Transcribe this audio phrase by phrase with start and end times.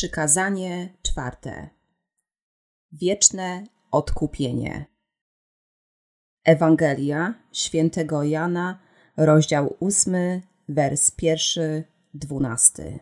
[0.00, 1.68] Przykazanie czwarte.
[2.92, 4.86] Wieczne odkupienie.
[6.44, 8.78] Ewangelia świętego Jana,
[9.16, 11.84] rozdział ósmy, wers pierwszy,
[12.14, 12.98] dwunasty.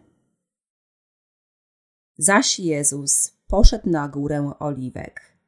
[2.17, 5.39] Zaś Jezus poszedł na górę Oliwek,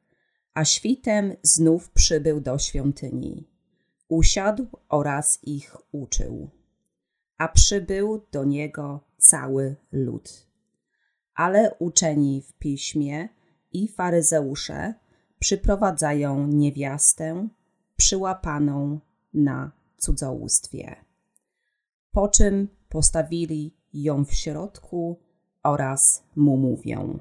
[0.53, 3.49] a świtem znów przybył do świątyni.
[4.07, 6.49] Usiadł oraz ich uczył,
[7.37, 10.50] a przybył do niego cały lud
[11.35, 13.29] ale uczeni w piśmie
[13.73, 14.93] i faryzeusze
[15.39, 17.47] przyprowadzają niewiastę
[17.95, 18.99] przyłapaną
[19.33, 20.95] na cudzołóstwie.
[22.11, 25.19] Po czym postawili ją w środku
[25.63, 27.19] oraz mu mówią: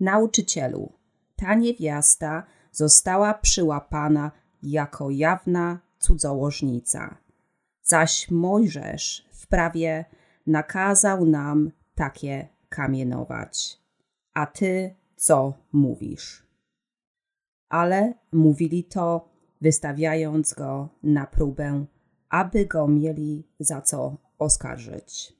[0.00, 0.92] Nauczycielu,
[1.36, 4.30] ta niewiasta została przyłapana
[4.62, 7.16] jako jawna cudzołożnica,
[7.82, 10.04] zaś Mojżesz w prawie
[10.46, 13.82] nakazał nam takie kamienować.
[14.34, 16.46] A ty co mówisz?
[17.68, 19.28] Ale mówili to,
[19.60, 21.86] wystawiając go na próbę,
[22.28, 25.32] aby go mieli za co oskarżyć.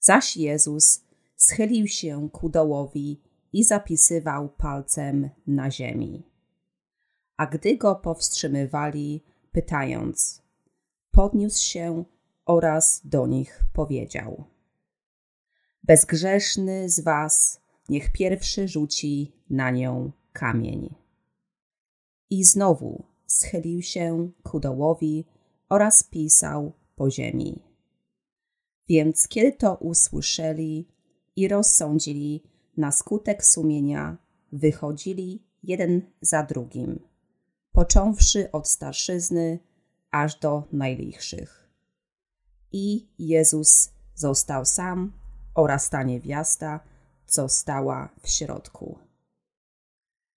[0.00, 1.04] Zaś Jezus
[1.36, 3.20] schylił się ku dołowi
[3.52, 6.22] i zapisywał palcem na ziemi.
[7.36, 10.42] A gdy go powstrzymywali, pytając,
[11.10, 12.04] podniósł się
[12.46, 14.44] oraz do nich powiedział–
[15.86, 20.94] Bezgrzeszny z was niech pierwszy rzuci na nią kamień.
[22.30, 25.24] I znowu schylił się ku dołowi
[25.68, 27.62] oraz pisał po ziemi.
[28.88, 30.88] Więc kiedy to usłyszeli
[31.36, 32.42] i rozsądzili
[32.76, 34.16] na skutek sumienia,
[34.52, 37.00] wychodzili jeden za drugim,
[37.72, 39.58] począwszy od starszyzny
[40.10, 41.70] aż do najlichszych.
[42.72, 45.23] I Jezus został sam
[45.54, 46.80] oraz ta niewiasta,
[47.26, 48.98] co stała w środku.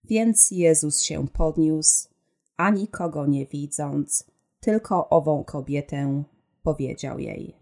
[0.04, 2.10] Więc Jezus się podniósł,
[2.58, 4.24] a nikogo nie widząc,
[4.60, 6.24] tylko ową kobietę
[6.64, 7.56] powiedział jej: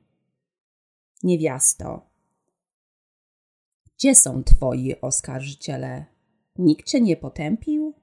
[1.24, 2.02] Niewiasto,
[3.98, 6.06] gdzie są twoi oskarżyciele?
[6.58, 7.94] Nikt cię nie potępił?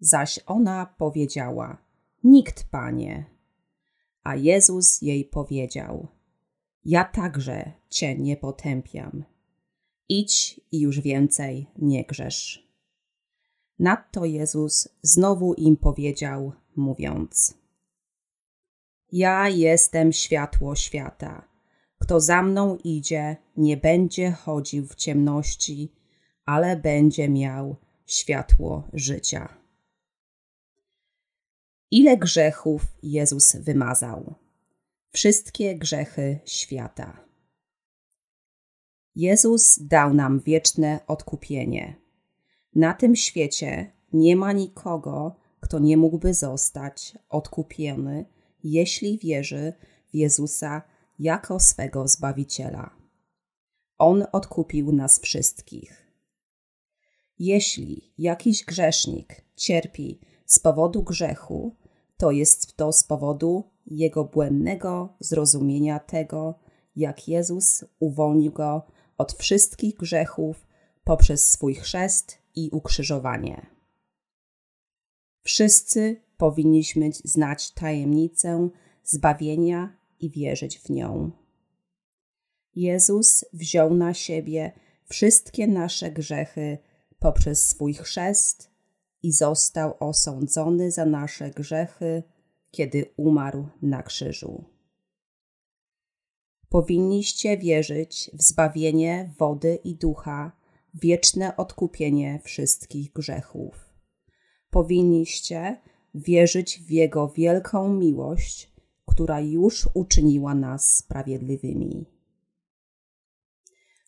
[0.00, 1.78] Zaś ona powiedziała:
[2.24, 3.24] Nikt, panie.
[4.22, 6.08] A Jezus jej powiedział:
[6.86, 9.24] ja także cię nie potępiam.
[10.08, 12.68] Idź i już więcej nie grzesz.
[13.78, 17.58] Nadto Jezus znowu im powiedział, mówiąc:
[19.12, 21.48] Ja jestem światło świata.
[21.98, 25.92] Kto za mną idzie, nie będzie chodził w ciemności,
[26.44, 27.76] ale będzie miał
[28.06, 29.48] światło życia.
[31.90, 34.45] Ile grzechów Jezus wymazał?
[35.16, 37.20] Wszystkie grzechy świata.
[39.14, 41.96] Jezus dał nam wieczne odkupienie.
[42.74, 48.24] Na tym świecie nie ma nikogo, kto nie mógłby zostać odkupiony,
[48.64, 49.72] jeśli wierzy
[50.12, 50.82] w Jezusa
[51.18, 52.90] jako swego Zbawiciela.
[53.98, 56.12] On odkupił nas wszystkich.
[57.38, 61.76] Jeśli jakiś grzesznik cierpi z powodu grzechu,
[62.16, 66.58] to jest to z powodu jego błędnego zrozumienia tego,
[66.96, 68.82] jak Jezus uwolnił go
[69.18, 70.66] od wszystkich grzechów
[71.04, 73.66] poprzez swój chrzest i ukrzyżowanie.
[75.42, 78.68] Wszyscy powinniśmy znać tajemnicę
[79.04, 81.30] zbawienia i wierzyć w nią.
[82.74, 84.72] Jezus wziął na siebie
[85.04, 86.78] wszystkie nasze grzechy
[87.18, 88.75] poprzez swój chrzest
[89.26, 92.22] i został osądzony za nasze grzechy,
[92.70, 94.64] kiedy umarł na krzyżu.
[96.68, 100.52] Powinniście wierzyć w zbawienie wody i ducha,
[100.94, 103.94] wieczne odkupienie wszystkich grzechów.
[104.70, 105.80] Powinniście
[106.14, 108.72] wierzyć w Jego wielką miłość,
[109.06, 112.06] która już uczyniła nas sprawiedliwymi.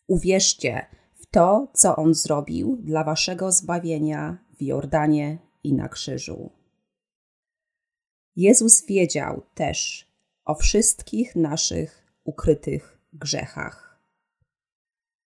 [0.07, 0.85] Uwierzcie
[1.15, 6.49] w to, co On zrobił dla waszego zbawienia w Jordanie i na krzyżu.
[8.35, 10.07] Jezus wiedział też
[10.45, 13.99] o wszystkich naszych ukrytych grzechach.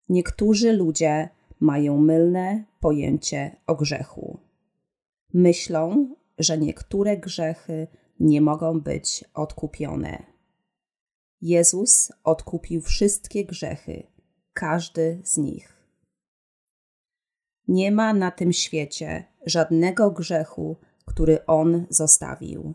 [0.09, 1.29] Niektórzy ludzie
[1.59, 4.39] mają mylne pojęcie o grzechu.
[5.33, 7.87] Myślą, że niektóre grzechy
[8.19, 10.23] nie mogą być odkupione.
[11.41, 14.03] Jezus odkupił wszystkie grzechy,
[14.53, 15.70] każdy z nich.
[17.67, 22.73] Nie ma na tym świecie żadnego grzechu, który On zostawił.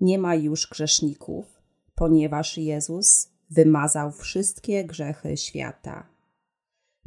[0.00, 1.62] Nie ma już grzeszników,
[1.94, 6.06] ponieważ Jezus wymazał wszystkie grzechy świata.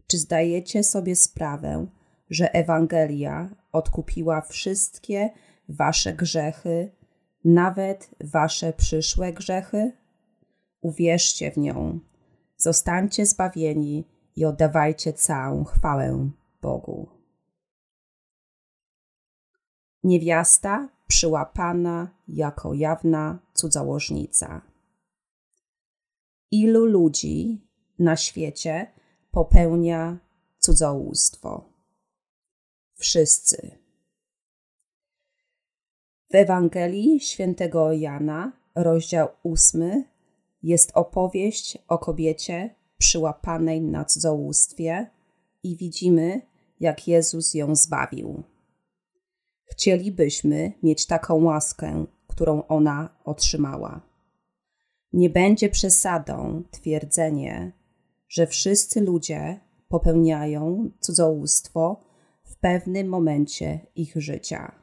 [0.07, 1.87] Czy zdajecie sobie sprawę,
[2.29, 5.29] że Ewangelia odkupiła wszystkie
[5.69, 6.91] wasze grzechy,
[7.45, 9.91] nawet wasze przyszłe grzechy?
[10.81, 11.99] Uwierzcie w nią,
[12.57, 17.09] zostańcie zbawieni i oddawajcie całą chwałę Bogu.
[20.03, 24.61] Niewiasta przyłapana jako jawna cudzołożnica.
[26.51, 27.67] Ilu ludzi
[27.99, 28.91] na świecie
[29.31, 30.17] popełnia
[30.59, 31.69] cudzołóstwo?
[32.95, 33.77] Wszyscy.
[36.31, 40.03] W Ewangelii świętego Jana, rozdział ósmy,
[40.63, 45.09] jest opowieść o kobiecie przyłapanej na cudzołóstwie
[45.63, 46.41] i widzimy,
[46.81, 48.43] jak Jezus ją zbawił.
[49.63, 54.01] Chcielibyśmy mieć taką łaskę, którą ona otrzymała.
[55.13, 57.71] Nie będzie przesadą twierdzenie,
[58.29, 62.03] że wszyscy ludzie popełniają cudzołóstwo
[62.43, 64.75] w pewnym momencie ich życia.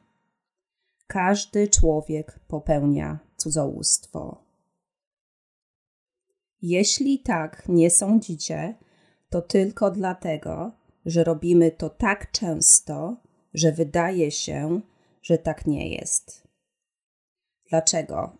[1.07, 4.43] Każdy człowiek popełnia cudzołóstwo.
[6.61, 8.75] Jeśli tak nie sądzicie,
[9.29, 13.17] to tylko dlatego, że robimy to tak często,
[13.53, 14.81] że wydaje się,
[15.21, 16.47] że tak nie jest.
[17.69, 18.37] Dlaczego?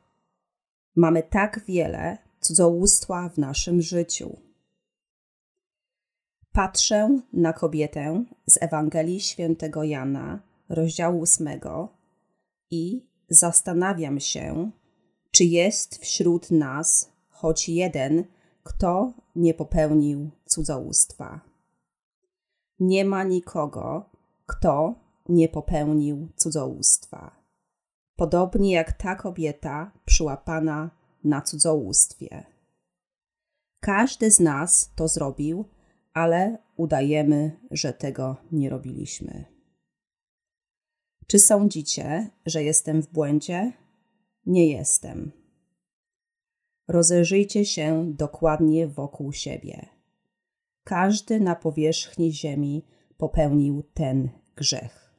[0.96, 4.38] Mamy tak wiele cudzołóstwa w naszym życiu.
[6.52, 10.40] Patrzę na kobietę z Ewangelii Świętego Jana,
[10.70, 11.48] rozdziału 8
[12.72, 14.72] i zastanawiam się,
[15.32, 18.24] czy jest wśród nas choć jeden,
[18.64, 21.49] kto nie popełnił cudzołóstwa.
[22.80, 24.10] Nie ma nikogo,
[24.46, 24.96] kto
[25.30, 27.36] nie popełnił cudzołóstwa.
[28.16, 30.90] Podobnie jak ta kobieta przyłapana
[31.24, 32.44] na cudzołóstwie.
[33.80, 35.66] Każdy z nas to zrobił,
[36.14, 39.46] ale udajemy, że tego nie robiliśmy.
[41.28, 43.74] Czy sądzicie, że jestem w błędzie?
[44.46, 45.32] Nie jestem.
[46.88, 49.99] Rozejrzyjcie się dokładnie wokół siebie.
[50.90, 52.86] Każdy na powierzchni ziemi
[53.18, 55.14] popełnił ten grzech.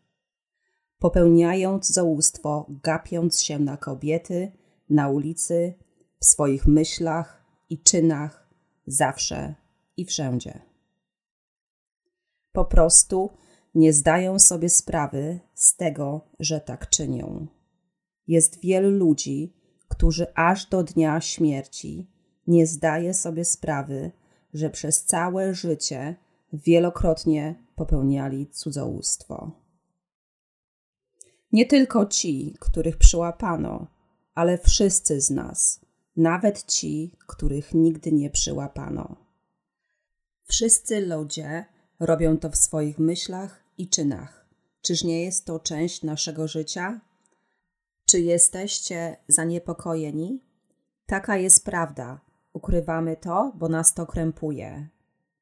[0.98, 4.52] Popełniając zołóstwo, gapiąc się na kobiety,
[4.88, 5.74] na ulicy,
[6.20, 8.50] w swoich myślach i czynach,
[8.86, 9.54] zawsze
[9.96, 10.60] i wszędzie.
[12.52, 13.30] Po prostu
[13.74, 17.46] nie zdają sobie sprawy z tego, że tak czynią.
[18.26, 19.52] Jest wielu ludzi,
[19.88, 22.10] którzy aż do dnia śmierci
[22.46, 24.12] nie zdaje sobie sprawy,
[24.54, 26.16] że przez całe życie
[26.52, 29.50] wielokrotnie popełniali cudzołóstwo.
[31.52, 33.86] Nie tylko ci, których przyłapano,
[34.34, 35.80] ale wszyscy z nas,
[36.16, 39.16] nawet ci, których nigdy nie przyłapano.
[40.44, 41.64] Wszyscy ludzie
[42.00, 44.46] robią to w swoich myślach i czynach.
[44.82, 47.00] Czyż nie jest to część naszego życia?
[48.04, 50.40] Czy jesteście zaniepokojeni?
[51.06, 52.20] Taka jest prawda.
[52.52, 54.88] Ukrywamy to, bo nas to krępuje.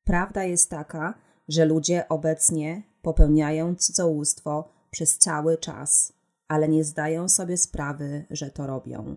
[0.05, 1.15] Prawda jest taka,
[1.49, 6.13] że ludzie obecnie popełniają cudzołóstwo przez cały czas,
[6.49, 9.17] ale nie zdają sobie sprawy, że to robią.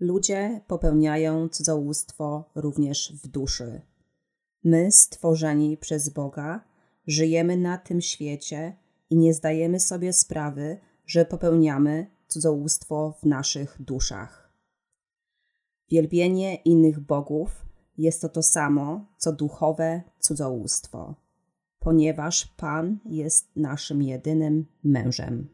[0.00, 3.80] Ludzie popełniają cudzołóstwo również w duszy.
[4.64, 6.64] My, stworzeni przez Boga,
[7.06, 8.76] żyjemy na tym świecie
[9.10, 14.45] i nie zdajemy sobie sprawy, że popełniamy cudzołóstwo w naszych duszach.
[15.88, 17.66] Wielbienie innych bogów
[17.98, 21.14] jest to to samo, co duchowe cudzołóstwo,
[21.78, 25.48] ponieważ Pan jest naszym jedynym mężem.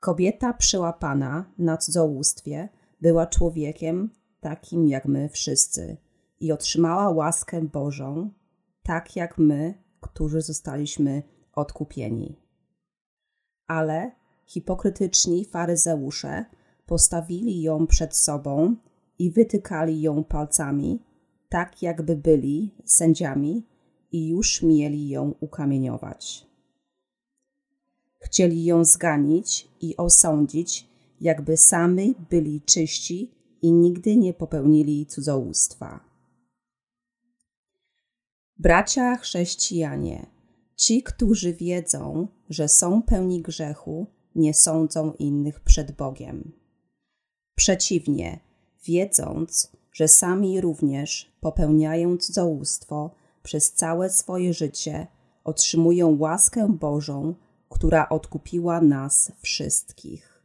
[0.00, 2.68] Kobieta przyłapana na cudzołóstwie
[3.00, 5.96] była człowiekiem takim jak my wszyscy
[6.40, 8.30] i otrzymała łaskę Bożą,
[8.82, 12.44] tak jak my, którzy zostaliśmy odkupieni
[13.66, 14.10] ale
[14.46, 16.44] hipokrytyczni faryzeusze
[16.86, 18.76] postawili ją przed sobą
[19.18, 21.02] i wytykali ją palcami,
[21.48, 23.66] tak jakby byli sędziami
[24.12, 26.46] i już mieli ją ukamieniować.
[28.18, 30.88] Chcieli ją zganić i osądzić,
[31.20, 33.30] jakby sami byli czyści
[33.62, 36.00] i nigdy nie popełnili cudzołóstwa.
[38.58, 40.26] Bracia chrześcijanie,
[40.76, 46.52] Ci, którzy wiedzą, że są pełni grzechu, nie sądzą innych przed Bogiem.
[47.54, 48.40] Przeciwnie,
[48.84, 53.10] wiedząc, że sami również popełniają cudzołóstwo
[53.42, 55.06] przez całe swoje życie,
[55.44, 57.34] otrzymują łaskę Bożą,
[57.68, 60.42] która odkupiła nas wszystkich.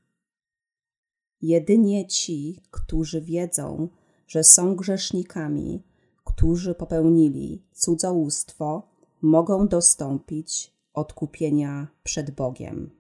[1.42, 3.90] Jedynie ci, którzy wiedzą,
[4.28, 5.84] że są grzesznikami,
[6.24, 8.84] którzy popełnili cudzołóstwo,
[9.22, 12.99] mogą dostąpić odkupienia przed Bogiem.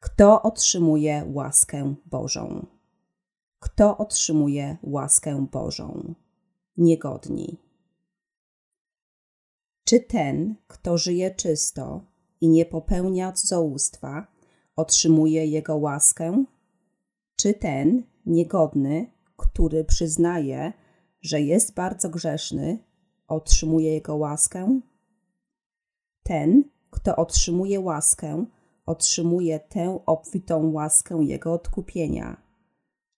[0.00, 2.66] Kto otrzymuje łaskę Bożą?
[3.58, 6.14] Kto otrzymuje łaskę Bożą?
[6.76, 7.56] Niegodni.
[9.84, 12.04] Czy ten, kto żyje czysto
[12.40, 14.26] i nie popełnia cudzołóstwa,
[14.76, 16.44] otrzymuje jego łaskę?
[17.36, 20.72] Czy ten, niegodny, który przyznaje,
[21.20, 22.78] że jest bardzo grzeszny,
[23.28, 24.80] otrzymuje jego łaskę?
[26.22, 28.46] Ten, kto otrzymuje łaskę,
[28.90, 32.42] otrzymuje tę obfitą łaskę jego odkupienia.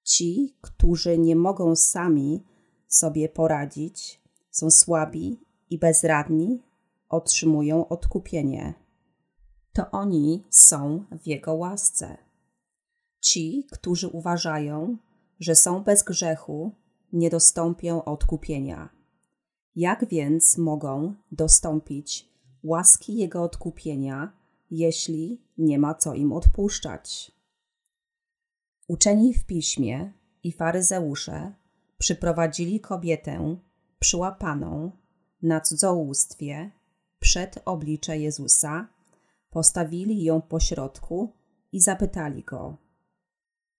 [0.04, 2.44] Ci, którzy nie mogą sami
[2.88, 6.62] sobie poradzić, są słabi i bezradni,
[7.08, 8.74] otrzymują odkupienie.
[9.72, 12.18] To oni są w Jego łasce.
[13.20, 14.96] Ci, którzy uważają,
[15.40, 16.72] że są bez grzechu,
[17.12, 18.88] nie dostąpią odkupienia.
[19.76, 22.28] Jak więc mogą dostąpić
[22.62, 24.41] łaski Jego odkupienia,
[24.72, 27.32] jeśli nie ma co im odpuszczać?
[28.88, 30.12] Uczeni w piśmie
[30.42, 31.54] i faryzeusze
[31.98, 33.56] przyprowadzili kobietę
[33.98, 34.90] przyłapaną
[35.42, 36.70] na cudzołóstwie
[37.20, 38.88] przed oblicze Jezusa,
[39.50, 41.32] postawili ją pośrodku
[41.72, 42.76] i zapytali go: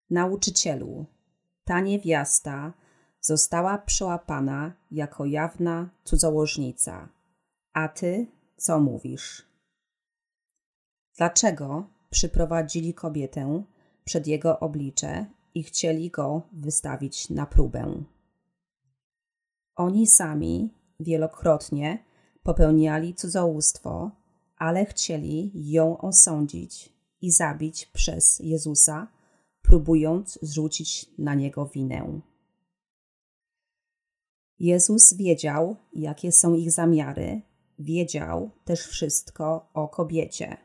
[0.09, 1.05] Nauczycielu,
[1.63, 2.73] ta niewiasta
[3.21, 7.09] została przyłapana jako jawna cudzołożnica.
[7.73, 9.52] A ty co mówisz?
[11.17, 13.63] Dlaczego przyprowadzili kobietę
[14.05, 18.03] przed jego oblicze i chcieli go wystawić na próbę?
[19.75, 22.03] Oni sami wielokrotnie
[22.43, 24.11] popełniali cudzołóstwo,
[24.57, 29.07] ale chcieli ją osądzić i zabić przez Jezusa,
[29.61, 32.21] próbując zrzucić na niego winę.
[34.59, 37.41] Jezus wiedział, jakie są ich zamiary,
[37.79, 40.57] wiedział też wszystko o kobiecie.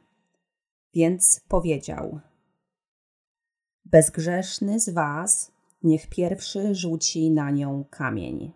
[0.95, 2.21] Więc powiedział:
[3.85, 5.53] Bezgrzeszny z was
[5.83, 8.53] niech pierwszy rzuci na nią kamień.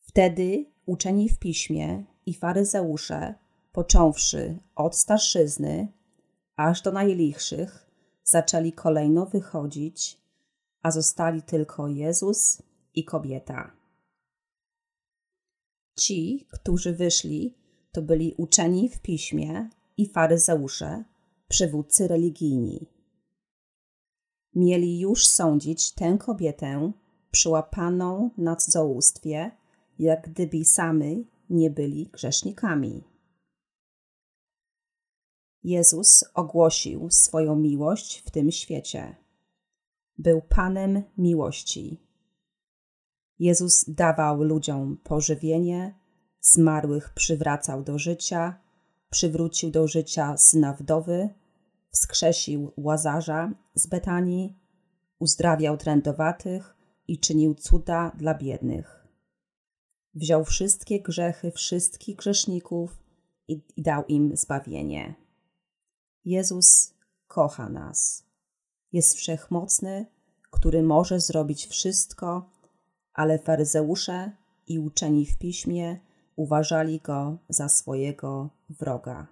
[0.00, 3.34] Wtedy uczeni w piśmie i faryzeusze,
[3.72, 5.92] począwszy od starszyzny
[6.56, 7.90] aż do najlichszych,
[8.24, 10.20] zaczęli kolejno wychodzić,
[10.82, 12.62] a zostali tylko Jezus
[12.94, 13.72] i kobieta.
[15.98, 17.54] Ci, którzy wyszli,
[17.92, 21.04] to byli uczeni w piśmie i faryzeusze,
[21.48, 22.86] przywódcy religijni.
[24.54, 26.92] Mieli już sądzić tę kobietę
[27.30, 29.50] przyłapaną na cudzołóstwie,
[29.98, 33.04] jak gdyby sami nie byli grzesznikami.
[35.64, 39.16] Jezus ogłosił swoją miłość w tym świecie.
[40.18, 42.00] Był Panem miłości.
[43.38, 45.94] Jezus dawał ludziom pożywienie,
[46.40, 48.60] zmarłych przywracał do życia,
[49.14, 51.28] przywrócił do życia syna wdowy,
[51.90, 54.56] wskrzesił łazarza z Betanii,
[55.18, 56.76] uzdrawiał trędowatych
[57.08, 59.06] i czynił cuda dla biednych.
[60.14, 63.02] Wziął wszystkie grzechy wszystkich grzeszników
[63.48, 65.14] i, dał im zbawienie.
[66.24, 66.94] Jezus
[67.26, 68.24] kocha nas.
[68.92, 70.06] Jest wszechmocny,
[70.50, 72.50] który może zrobić wszystko,
[73.12, 74.32] ale faryzeusze
[74.66, 76.00] i uczeni w piśmie
[76.36, 79.26] uważali go za swojego wroga.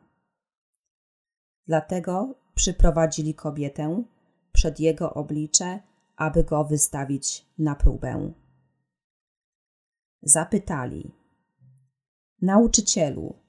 [1.67, 4.05] Dlatego przyprowadzili kobietę
[4.53, 5.81] przed jego oblicze,
[6.17, 8.33] aby go wystawić na próbę.
[10.23, 11.13] Zapytali:
[12.43, 13.43] Nauczycielu,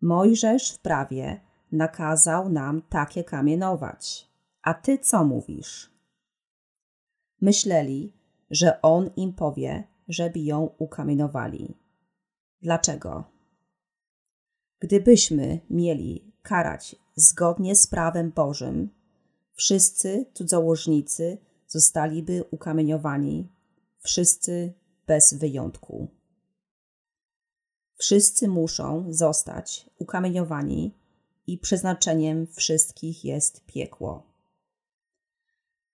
[0.00, 1.40] Mojżesz w prawie
[1.72, 4.28] nakazał nam takie kamienować.
[4.62, 5.90] A ty co mówisz?
[7.40, 8.12] Myśleli,
[8.50, 11.74] że on im powie, żeby ją ukamienowali.
[12.62, 13.24] Dlaczego?
[14.80, 18.90] Gdybyśmy mieli karać zgodnie z prawem Bożym,
[19.52, 23.48] wszyscy cudzołożnicy zostaliby ukamieniowani,
[23.98, 24.72] wszyscy
[25.06, 26.08] bez wyjątku.
[27.96, 30.94] Wszyscy muszą zostać ukamieniowani
[31.46, 34.26] i przeznaczeniem wszystkich jest piekło.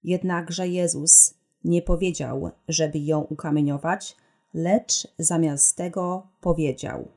[0.02, 4.16] Jednakże Jezus nie powiedział, żeby ją ukamieniować,
[4.54, 7.08] lecz zamiast tego powiedział: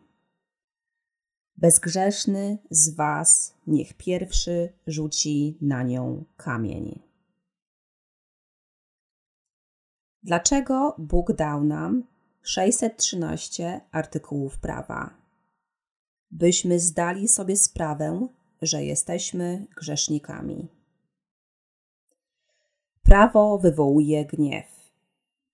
[1.57, 6.99] Bezgrzeszny z was niech pierwszy rzuci na nią kamień.
[10.23, 12.03] Dlaczego Bóg dał nam
[12.41, 15.13] 613 artykułów prawa?
[16.31, 18.27] Byśmy zdali sobie sprawę,
[18.61, 20.67] że jesteśmy grzesznikami.
[23.03, 24.65] Prawo wywołuje gniew.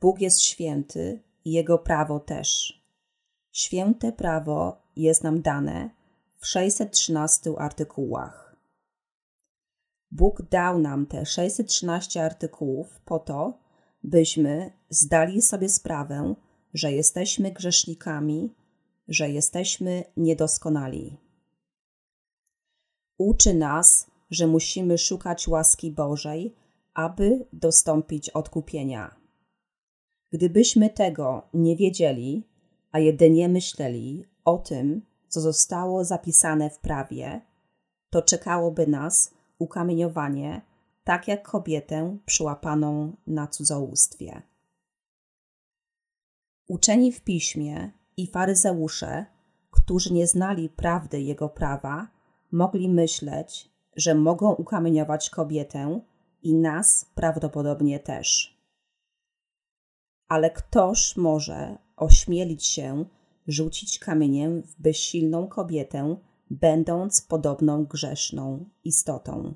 [0.02, 2.82] Bóg jest święty i Jego prawo też.
[3.52, 5.90] Święte prawo jest nam dane
[6.38, 8.56] w 613 artykułach.
[10.12, 13.60] Bóg dał nam te 613 artykułów po to,
[14.04, 16.36] byśmy zdali sobie sprawę,
[16.74, 18.54] że jesteśmy grzesznikami,
[19.08, 21.18] że jesteśmy niedoskonali.
[23.18, 26.56] Uczy nas, że musimy szukać łaski Bożej,
[26.94, 29.23] aby dostąpić odkupienia.
[30.34, 32.48] Gdybyśmy tego nie wiedzieli,
[32.92, 37.42] a jedynie myśleli o tym, co zostało zapisane w prawie,
[38.10, 40.62] to czekałoby nas ukamieniowanie,
[41.04, 44.42] tak jak kobietę przyłapaną na cudzołóstwie.
[46.68, 49.26] Uczeni w piśmie i faryzeusze,
[49.72, 52.08] którzy nie znali prawdy jego prawa,
[52.52, 56.02] mogli myśleć, że mogą ukamieniować kobietę
[56.44, 58.53] i nas prawdopodobnie też.
[60.34, 63.06] Ale ktoż może ośmielić się
[63.48, 66.16] rzucić kamieniem w bezsilną kobietę,
[66.50, 69.54] będąc podobną grzeszną istotą?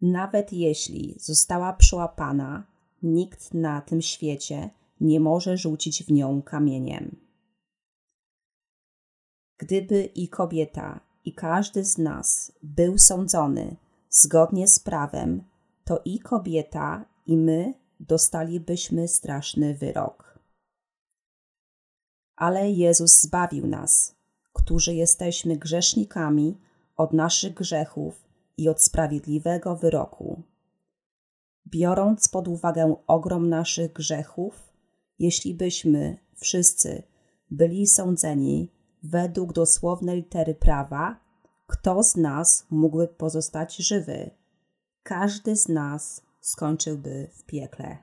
[0.00, 2.66] Nawet jeśli została przyłapana,
[3.02, 7.16] nikt na tym świecie nie może rzucić w nią kamieniem.
[9.58, 13.76] Gdyby i kobieta, i każdy z nas był sądzony
[14.10, 15.44] zgodnie z prawem,
[15.84, 20.38] to i kobieta, i my dostalibyśmy straszny wyrok.
[22.36, 24.14] Ale Jezus zbawił nas,
[24.52, 26.58] którzy jesteśmy grzesznikami,
[26.96, 28.24] od naszych grzechów
[28.56, 30.42] i od sprawiedliwego wyroku.
[31.66, 34.72] Biorąc pod uwagę ogrom naszych grzechów,
[35.18, 37.02] jeśli byśmy wszyscy
[37.50, 38.70] byli sądzeni
[39.02, 41.20] według dosłownej litery prawa,
[41.66, 44.30] kto z nas mógłby pozostać żywy?
[45.02, 47.98] Każdy z nas skończyłby w piekle.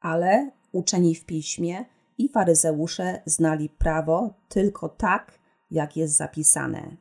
[0.00, 1.84] Ale uczeni w piśmie
[2.18, 5.38] i faryzeusze znali prawo tylko tak,
[5.70, 6.96] jak jest zapisane.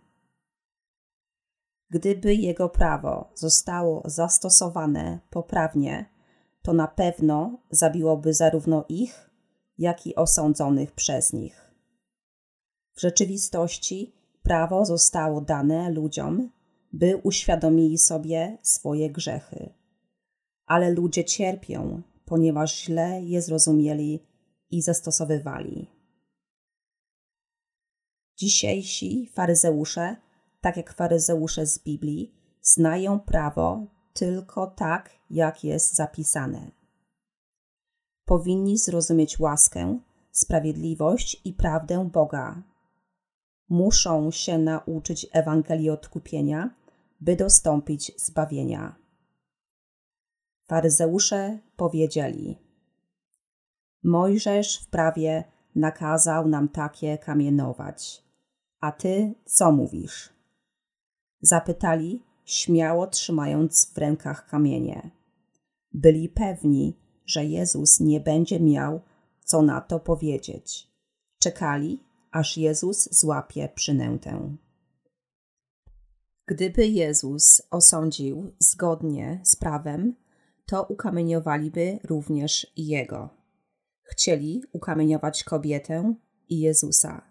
[1.89, 6.09] Gdyby jego prawo zostało zastosowane poprawnie,
[6.61, 9.29] to na pewno zabiłoby zarówno ich,
[9.77, 11.71] jak i osądzonych przez nich.
[12.95, 16.49] W rzeczywistości prawo zostało dane ludziom,
[16.93, 19.69] by uświadomili sobie swoje grzechy.
[20.65, 24.19] Ale ludzie cierpią, ponieważ źle je zrozumieli
[24.71, 25.87] i zastosowywali.
[28.37, 30.15] Dzisiejsi faryzeusze,
[30.61, 36.71] tak jak faryzeusze z Biblii, znają prawo tylko tak, jak jest zapisane.
[38.25, 39.99] Powinni zrozumieć łaskę,
[40.31, 42.63] sprawiedliwość i prawdę Boga.
[43.69, 46.69] Muszą się nauczyć Ewangelii odkupienia,
[47.23, 48.95] by dostąpić zbawienia.
[50.67, 52.57] Faryzeusze powiedzieli:
[54.03, 55.43] Mojżesz w prawie
[55.75, 58.23] nakazał nam takie kamienować.
[58.79, 60.29] A ty co mówisz?
[61.41, 65.11] Zapytali, śmiało trzymając w rękach kamienie.
[65.93, 69.01] Byli pewni, że Jezus nie będzie miał
[69.45, 70.87] co na to powiedzieć.
[71.39, 71.99] Czekali,
[72.31, 74.55] aż Jezus złapie przynętę.
[76.53, 80.15] Gdyby Jezus osądził zgodnie z prawem,
[80.65, 83.29] to ukamieniowaliby również Jego.
[84.03, 86.15] Chcieli ukamieniować kobietę
[86.49, 87.21] i Jezusa.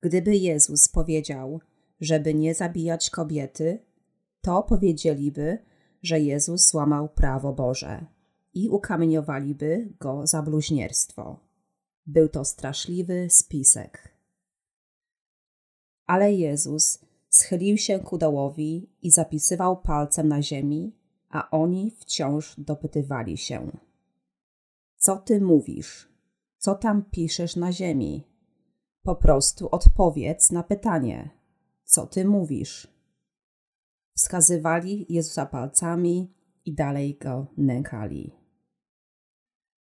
[0.00, 1.60] Gdyby Jezus powiedział,
[2.00, 3.78] żeby nie zabijać kobiety,
[4.40, 5.58] to powiedzieliby,
[6.02, 8.06] że Jezus złamał prawo Boże
[8.54, 11.40] i ukamieniowaliby go za bluźnierstwo.
[12.06, 14.14] Był to straszliwy spisek.
[16.06, 17.03] Ale Jezus
[17.36, 20.96] schylił się ku dołowi i zapisywał palcem na ziemi,
[21.28, 23.70] a oni wciąż dopytywali się.
[24.96, 26.08] Co ty mówisz?
[26.58, 28.24] Co tam piszesz na ziemi?
[29.02, 31.30] Po prostu odpowiedz na pytanie.
[31.84, 32.88] Co ty mówisz?
[34.16, 38.32] Wskazywali Jezusa palcami i dalej go nękali.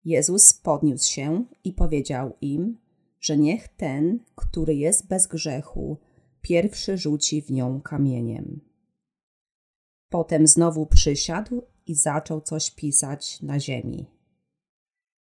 [0.04, 2.78] Jezus podniósł się i powiedział im,
[3.20, 5.98] że niech ten, który jest bez grzechu,
[6.42, 8.60] pierwszy rzuci w nią kamieniem.
[10.08, 14.06] Potem znowu przysiadł i zaczął coś pisać na ziemi.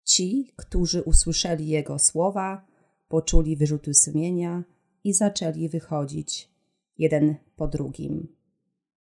[0.03, 2.67] Ci, którzy usłyszeli jego słowa,
[3.07, 4.63] poczuli wyrzuty sumienia
[5.03, 6.49] i zaczęli wychodzić,
[6.97, 8.27] jeden po drugim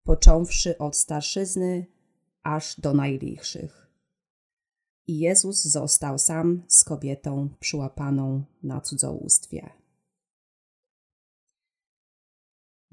[0.07, 1.87] począwszy od starszyzny
[2.43, 3.87] aż do najlichszych.
[5.07, 9.71] I Jezus został sam z kobietą przyłapaną na cudzołóstwie.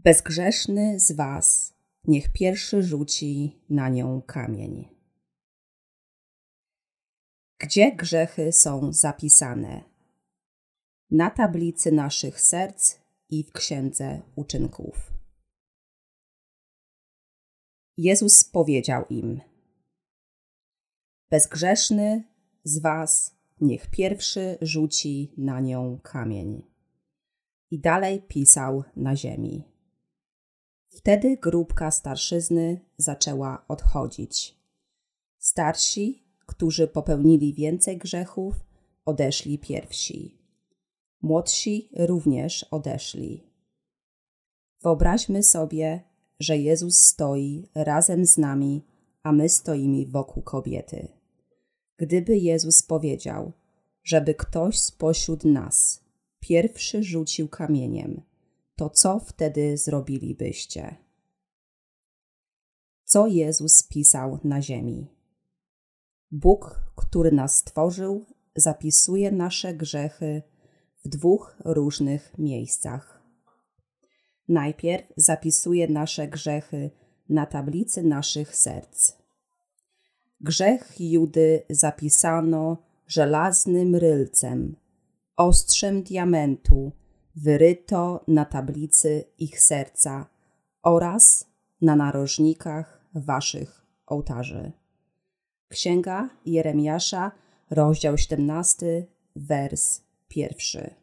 [0.04, 1.74] Bezgrzeszny z was
[2.08, 4.90] niech pierwszy rzuci na nią kamień.
[7.60, 9.84] Gdzie grzechy są zapisane?
[11.12, 12.96] Na tablicy naszych serc
[13.30, 15.14] i w księdze uczynków.
[17.98, 19.42] Jezus powiedział im:
[21.32, 22.24] Bezgrzeszny
[22.64, 26.64] z was niech pierwszy rzuci na nią kamień.
[27.72, 29.73] I dalej pisał na ziemi.
[30.94, 34.58] Wtedy grupka starszyzny zaczęła odchodzić.
[35.40, 38.56] Starsi, którzy popełnili więcej grzechów,
[39.06, 40.38] odeszli pierwsi.
[41.22, 43.44] Młodsi również odeszli.
[44.82, 46.04] Wyobraźmy sobie,
[46.40, 48.82] że Jezus stoi razem z nami,
[49.24, 51.08] a my stoimy wokół kobiety.
[51.98, 53.52] Gdyby Jezus powiedział,
[54.04, 56.04] żeby ktoś spośród nas
[56.40, 58.22] pierwszy rzucił kamieniem,
[58.76, 60.96] to co wtedy zrobilibyście?
[63.04, 65.08] Co Jezus pisał na ziemi?
[66.32, 70.42] Bóg, który nas stworzył, zapisuje nasze grzechy
[71.06, 73.24] w dwóch różnych miejscach.
[74.48, 76.92] Najpierw zapisuje nasze grzechy
[77.30, 79.12] na tablicy naszych serc.
[80.42, 84.76] Grzech Judy zapisano żelaznym rylcem,
[85.36, 86.92] ostrzem diamentu,
[87.36, 90.30] wyryto na tablicy ich serca
[90.84, 91.46] oraz
[91.82, 94.72] na narożnikach waszych ołtarzy.
[95.68, 97.32] Księga Jeremiasza,
[97.70, 100.96] rozdział 17, wers pierwszy.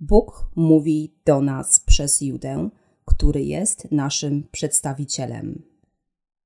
[0.00, 2.68] Bóg mówi do nas przez Judę,
[3.04, 5.62] który jest naszym przedstawicielem.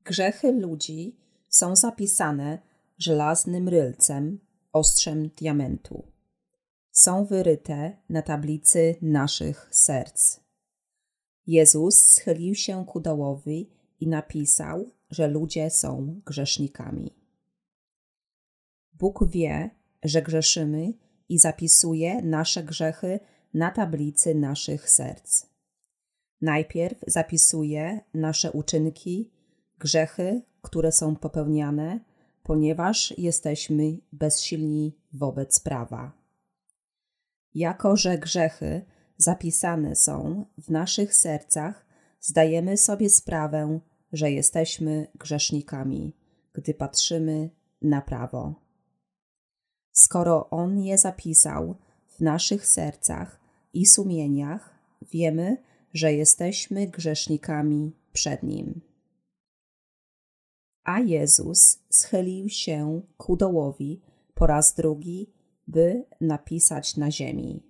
[0.05, 1.17] Grzechy ludzi
[1.49, 2.59] są zapisane
[2.99, 4.39] żelaznym rylcem,
[4.73, 6.16] ostrzem diamentu.
[6.99, 10.41] Są wyryte na tablicy naszych serc.
[11.47, 17.11] Jezus schylił się ku dołowi i napisał, że ludzie są grzesznikami.
[18.93, 19.71] Bóg wie,
[20.03, 20.93] że grzeszymy
[21.29, 23.21] i zapisuje nasze grzechy
[23.55, 25.47] na tablicy naszych serc.
[26.41, 29.31] Najpierw zapisuje nasze uczynki,
[29.79, 32.01] grzechy, które są popełniane,
[32.43, 36.26] ponieważ jesteśmy bezsilni wobec prawa.
[37.57, 38.85] Jako że grzechy
[39.17, 41.87] zapisane są w naszych sercach,
[42.21, 43.81] zdajemy sobie sprawę,
[44.13, 46.17] że jesteśmy grzesznikami,
[46.53, 47.51] gdy patrzymy
[47.83, 48.55] na prawo.
[49.93, 51.77] Skoro On je zapisał
[52.09, 53.41] w naszych sercach
[53.73, 54.79] i sumieniach,
[55.13, 55.57] wiemy,
[55.93, 58.81] że jesteśmy grzesznikami przed Nim.
[60.85, 64.03] A Jezus schylił się ku dołowi
[64.35, 65.36] po raz drugi,
[65.67, 67.63] by napisać na ziemi.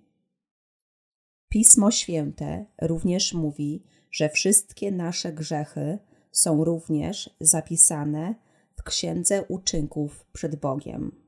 [1.49, 5.99] Pismo Święte również mówi, że wszystkie nasze grzechy
[6.31, 8.35] są również zapisane
[8.75, 11.23] w Księdze Uczynków przed Bogiem.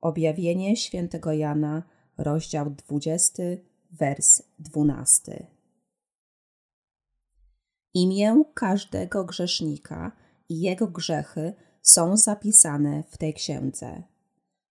[0.00, 1.82] Objawienie świętego Jana,
[2.18, 3.42] rozdział 20,
[3.90, 5.46] wers 12.
[7.94, 10.12] Imię każdego grzesznika
[10.48, 14.02] i jego grzechy są zapisane w tej księdze.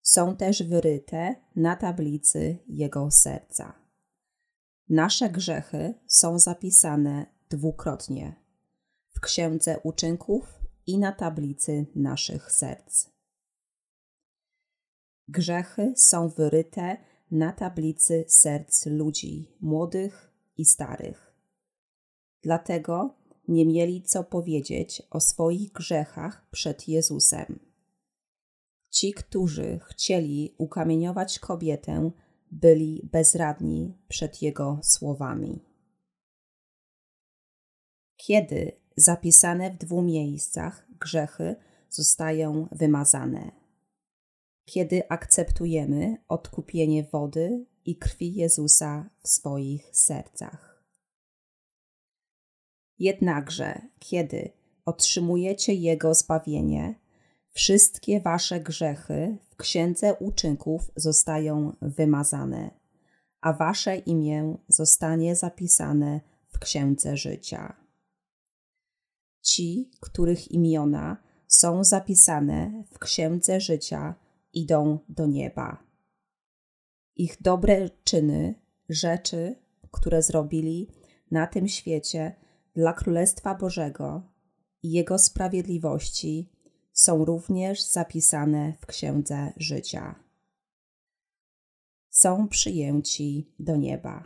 [0.03, 3.73] Są też wyryte na tablicy jego serca.
[4.89, 8.35] Nasze grzechy są zapisane dwukrotnie
[9.09, 13.09] w księdze uczynków i na tablicy naszych serc.
[15.27, 16.97] Grzechy są wyryte
[17.31, 21.33] na tablicy serc ludzi, młodych i starych.
[22.41, 23.15] Dlatego
[23.47, 27.72] nie mieli co powiedzieć o swoich grzechach przed Jezusem.
[28.93, 32.11] Ci, którzy chcieli ukamieniować kobietę,
[32.51, 35.59] byli bezradni przed jego słowami.
[38.17, 41.55] Kiedy zapisane w dwóch miejscach grzechy
[41.89, 43.51] zostają wymazane?
[44.65, 50.83] Kiedy akceptujemy odkupienie wody i krwi Jezusa w swoich sercach?
[52.99, 54.51] Jednakże, kiedy
[54.85, 57.02] otrzymujecie Jego zbawienie,
[57.53, 62.71] wszystkie wasze grzechy w księdze uczynków zostają wymazane,
[63.41, 67.75] a wasze imię zostanie zapisane w księdze życia.
[69.41, 74.15] Ci, których imiona są zapisane w księdze życia,
[74.53, 75.83] idą do nieba.
[77.15, 78.55] Ich dobre czyny,
[78.89, 79.55] rzeczy,
[79.91, 80.89] które zrobili
[81.31, 82.35] na tym świecie,
[82.75, 84.21] dla Królestwa Bożego
[84.83, 86.49] i Jego sprawiedliwości
[86.93, 90.15] są również zapisane w Księdze Życia.
[92.09, 94.23] Są przyjęci do nieba.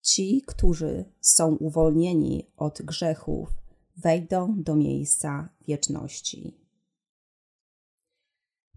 [0.00, 3.48] Ci, którzy są uwolnieni od grzechów,
[3.96, 6.56] wejdą do miejsca wieczności.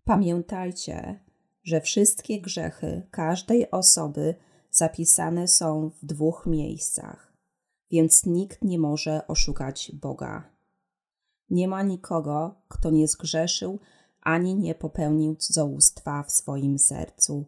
[0.03, 1.19] Pamiętajcie,
[1.63, 4.35] że wszystkie grzechy każdej osoby
[4.71, 7.33] zapisane są w dwóch miejscach,
[7.91, 10.54] więc nikt nie może oszukać Boga.
[11.49, 13.79] Nie ma nikogo, kto nie zgrzeszył
[14.25, 17.45] ani nie popełnił cudzołóstwa w swoim sercu.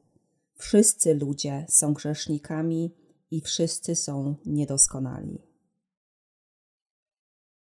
[0.55, 2.95] Wszyscy ludzie są grzesznikami
[3.31, 5.41] i wszyscy są niedoskonali.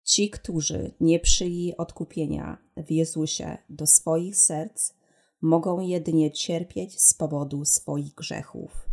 [0.05, 4.95] Ci, którzy nie przyjęli odkupienia w Jezusie do swoich serc,
[5.41, 8.89] mogą jedynie cierpieć z powodu swoich grzechów.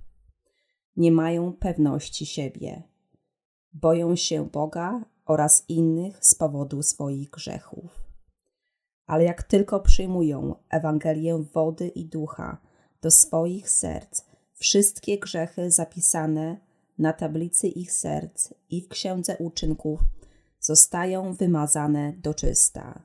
[0.96, 2.84] Nie mają pewności siebie,
[3.74, 8.04] boją się Boga oraz innych z powodu swoich grzechów.
[9.06, 12.58] Ale jak tylko przyjmują Ewangelię wody i ducha
[13.02, 16.58] do swoich serc, wszystkie grzechy zapisane
[16.98, 20.00] na tablicy ich serc i w księdze uczynków
[20.60, 23.04] zostają wymazane do czysta.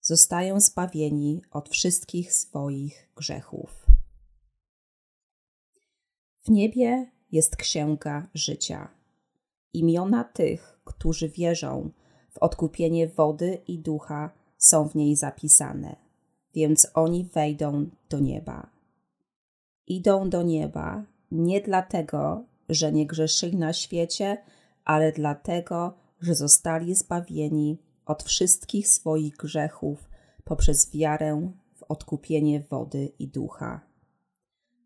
[0.00, 3.86] Zostają zbawieni od wszystkich swoich grzechów.
[6.44, 8.97] W niebie jest księga życia.
[9.72, 11.90] Imiona tych, którzy wierzą
[12.30, 15.96] w odkupienie wody i ducha, są w niej zapisane,
[16.54, 18.70] więc oni wejdą do nieba.
[19.86, 24.44] Idą do nieba nie dlatego, że nie grzeszyli na świecie,
[24.84, 30.08] ale dlatego, że zostali zbawieni od wszystkich swoich grzechów
[30.44, 33.80] poprzez wiarę w odkupienie wody i ducha.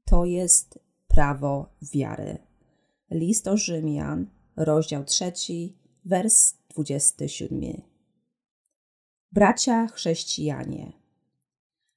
[0.04, 2.38] To jest prawo wiary.
[3.10, 5.32] List o Rzymian, rozdział 3,
[6.04, 7.82] wers 27.
[9.32, 10.92] Bracia chrześcijanie,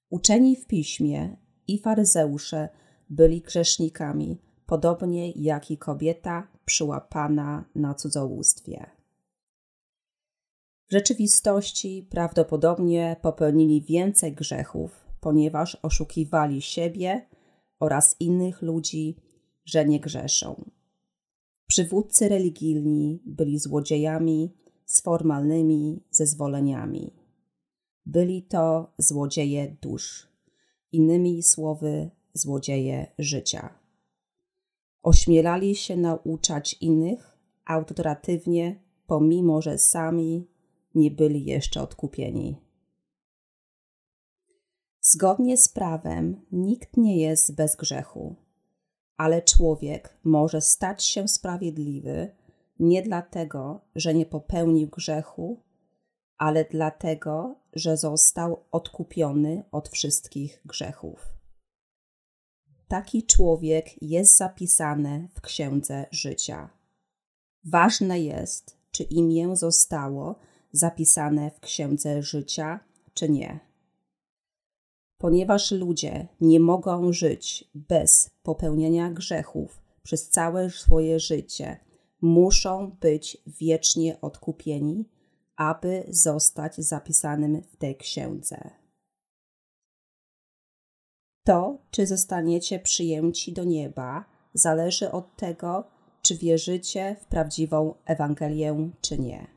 [0.09, 1.37] uczeni w piśmie
[1.67, 2.69] i faryzeusze
[3.09, 8.85] byli grzesznikami, podobnie jak i kobieta przyłapana na cudzołóstwie.
[10.87, 17.27] W rzeczywistości prawdopodobnie popełnili więcej grzechów, ponieważ oszukiwali siebie
[17.79, 19.17] oraz innych ludzi,
[19.65, 20.71] że nie grzeszą.
[21.67, 24.53] Przywódcy religijni byli złodziejami
[24.85, 27.13] z formalnymi zezwoleniami.
[28.05, 30.27] Byli to złodzieje dusz,
[30.91, 33.79] innymi słowy, złodzieje życia.
[35.03, 40.47] Ośmielali się nauczać innych autoratywnie, pomimo że sami
[40.95, 42.57] nie byli jeszcze odkupieni.
[45.01, 48.35] Zgodnie z prawem nikt nie jest bez grzechu,
[49.17, 52.31] ale człowiek może stać się sprawiedliwy
[52.79, 55.63] nie dlatego, że nie popełnił grzechu,
[56.37, 61.33] ale dlatego, że został odkupiony od wszystkich grzechów.
[62.87, 66.69] Taki człowiek jest zapisany w księdze życia.
[67.63, 70.35] Ważne jest, czy imię zostało
[70.71, 72.79] zapisane w księdze życia,
[73.13, 73.59] czy nie.
[75.17, 81.79] Ponieważ ludzie nie mogą żyć bez popełnienia grzechów przez całe swoje życie,
[82.21, 85.09] muszą być wiecznie odkupieni,
[85.55, 88.71] aby zostać zapisanym w tej księdze.
[91.43, 95.83] To, czy zostaniecie przyjęci do nieba, zależy od tego,
[96.21, 99.54] czy wierzycie w prawdziwą Ewangelię, czy nie.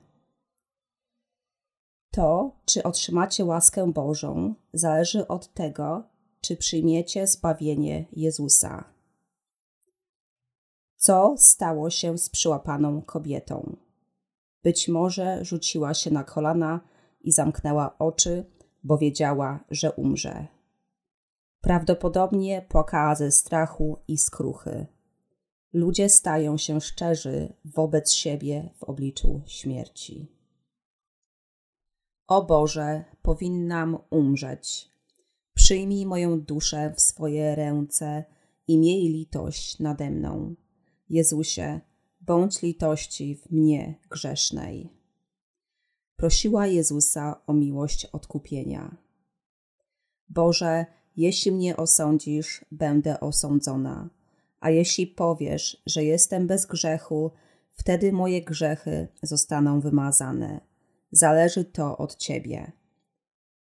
[2.18, 6.02] To, czy otrzymacie łaskę Bożą, zależy od tego,
[6.40, 8.85] czy przyjmiecie zbawienie Jezusa.
[10.96, 13.76] Co stało się z przyłapaną kobietą?
[14.62, 16.81] Być może rzuciła się na kolana
[17.20, 18.44] i zamknęła oczy,
[18.85, 20.46] bo wiedziała, że umrze.
[21.61, 24.87] Prawdopodobnie płakała ze strachu i skruchy.
[25.72, 30.38] Ludzie stają się szczerzy wobec siebie w obliczu śmierci.
[32.29, 34.91] O Boże, powinnam umrzeć.
[35.55, 38.25] Przyjmij moją duszę w swoje ręce
[38.67, 40.55] i miej litość nade mną.
[41.11, 41.81] Jezusie,
[42.21, 44.93] bądź litości w mnie grzesznej.
[46.17, 48.97] Prosiła Jezusa o miłość odkupienia.
[50.29, 50.87] Boże,
[51.17, 54.11] jeśli mnie osądzisz, będę osądzona,
[54.61, 57.31] a jeśli powiesz, że jestem bez grzechu,
[57.73, 60.67] wtedy moje grzechy zostaną wymazane
[61.11, 62.73] zależy to od ciebie.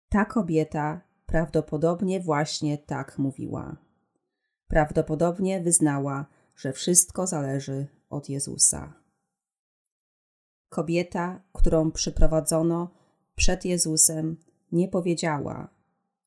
[0.09, 3.77] Ta kobieta prawdopodobnie właśnie tak mówiła.
[4.68, 8.94] Prawdopodobnie wyznała, że wszystko zależy od Jezusa.
[10.68, 12.90] Kobieta, którą przyprowadzono
[13.35, 14.37] przed Jezusem,
[14.72, 15.68] nie powiedziała: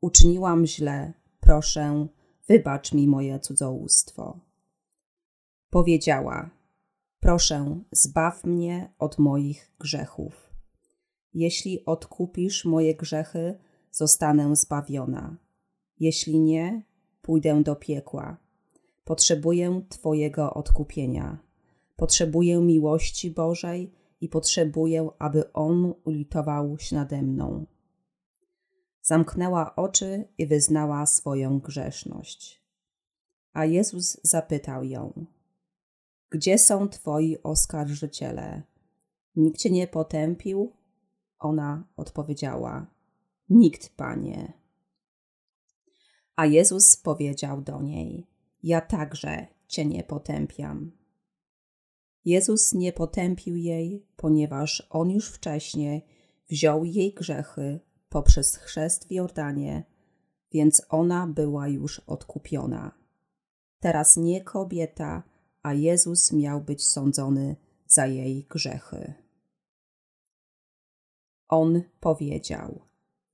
[0.01, 2.07] Uczyniłam źle, proszę,
[2.47, 4.39] wybacz mi moje cudzołóstwo.
[5.69, 6.49] Powiedziała:
[7.19, 10.48] Proszę, zbaw mnie od moich grzechów.
[11.33, 13.57] Jeśli odkupisz moje grzechy,
[13.91, 15.37] zostanę zbawiona.
[15.99, 16.83] Jeśli nie,
[17.21, 18.37] pójdę do piekła.
[19.03, 21.37] Potrzebuję Twojego odkupienia.
[21.95, 27.65] Potrzebuję miłości Bożej i potrzebuję, aby On ulitował się nade mną.
[29.01, 32.63] Zamknęła oczy i wyznała swoją grzeszność.
[33.53, 35.25] A Jezus zapytał ją:
[36.29, 38.61] Gdzie są twoi oskarżyciele?
[39.35, 40.71] Nikt cię nie potępił?
[41.39, 42.87] Ona odpowiedziała:
[43.49, 44.53] Nikt, panie.
[46.35, 48.27] A Jezus powiedział do niej:
[48.63, 50.91] Ja także cię nie potępiam.
[52.25, 56.05] Jezus nie potępił jej, ponieważ on już wcześniej
[56.49, 59.83] wziął jej grzechy poprzez chrzest w Jordanie,
[60.51, 62.91] więc ona była już odkupiona.
[63.79, 65.23] Teraz nie kobieta,
[65.63, 67.55] a Jezus miał być sądzony
[67.87, 69.13] za jej grzechy.
[71.49, 72.81] On powiedział: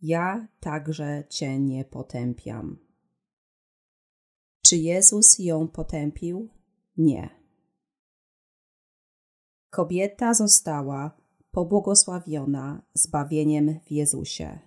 [0.02, 2.78] Ja także cię nie potępiam.
[4.62, 6.50] Czy Jezus ją potępił?
[6.98, 7.30] Nie.
[9.70, 11.18] Kobieta została
[11.52, 14.60] pobłogosławiona zbawieniem w Jezusie.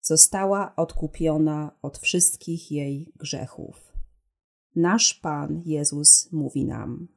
[0.00, 3.92] Została odkupiona od wszystkich jej grzechów.
[4.76, 7.08] Nasz Pan Jezus mówi nam,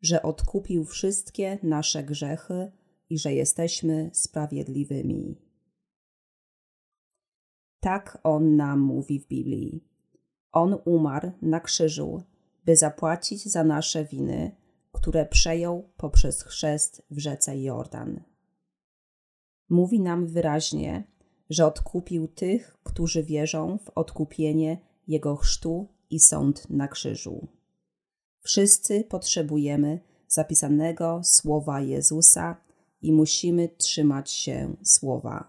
[0.00, 2.72] że odkupił wszystkie nasze grzechy
[3.12, 5.36] i że jesteśmy sprawiedliwymi.
[7.80, 9.84] Tak On nam mówi w Biblii.
[10.52, 12.22] On umarł na krzyżu,
[12.64, 14.56] by zapłacić za nasze winy,
[14.92, 18.20] które przejął poprzez chrzest w rzece Jordan.
[19.68, 21.04] Mówi nam wyraźnie,
[21.50, 27.48] że odkupił tych, którzy wierzą w odkupienie Jego chrztu i sąd na krzyżu.
[28.40, 32.71] Wszyscy potrzebujemy zapisanego słowa Jezusa
[33.02, 35.48] i musimy trzymać się słowa.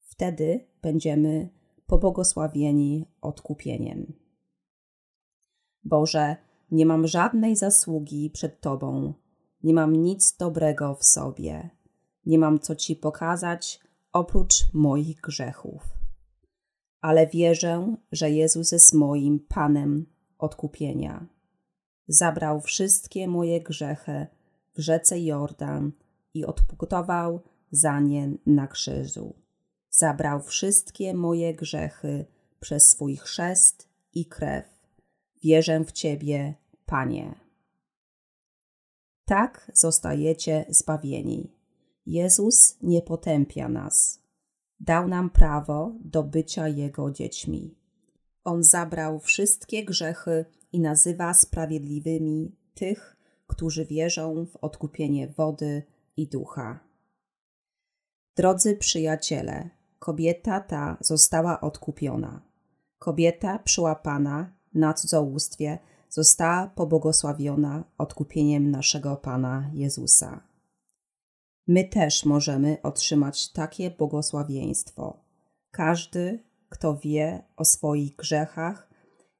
[0.00, 1.48] Wtedy będziemy
[1.86, 4.12] pobłogosławieni odkupieniem.
[5.84, 6.36] Boże,
[6.70, 9.14] nie mam żadnej zasługi przed Tobą,
[9.62, 11.70] nie mam nic dobrego w sobie,
[12.26, 13.80] nie mam co Ci pokazać
[14.12, 15.82] oprócz moich grzechów.
[17.00, 20.06] Ale wierzę, że Jezus jest moim Panem
[20.38, 21.26] odkupienia.
[22.08, 24.26] Zabrał wszystkie moje grzechy
[24.74, 25.92] w rzece Jordan
[26.34, 29.34] i odputował za nie na krzyżu.
[29.90, 32.24] Zabrał wszystkie moje grzechy
[32.60, 34.64] przez swój chrzest i krew.
[35.42, 36.54] Wierzę w Ciebie,
[36.86, 37.34] Panie.
[39.24, 41.52] Tak zostajecie zbawieni.
[42.06, 44.22] Jezus nie potępia nas.
[44.80, 47.74] Dał nam prawo do bycia Jego dziećmi.
[48.44, 53.16] On zabrał wszystkie grzechy i nazywa sprawiedliwymi tych,
[53.46, 55.82] którzy wierzą w odkupienie wody
[56.16, 56.80] i ducha.
[58.36, 62.42] Drodzy przyjaciele, kobieta ta została odkupiona.
[62.98, 70.48] Kobieta przyłapana na cudzołóstwie została pobłogosławiona odkupieniem naszego Pana Jezusa.
[71.66, 75.24] My też możemy otrzymać takie błogosławieństwo.
[75.70, 78.90] Każdy, kto wie o swoich grzechach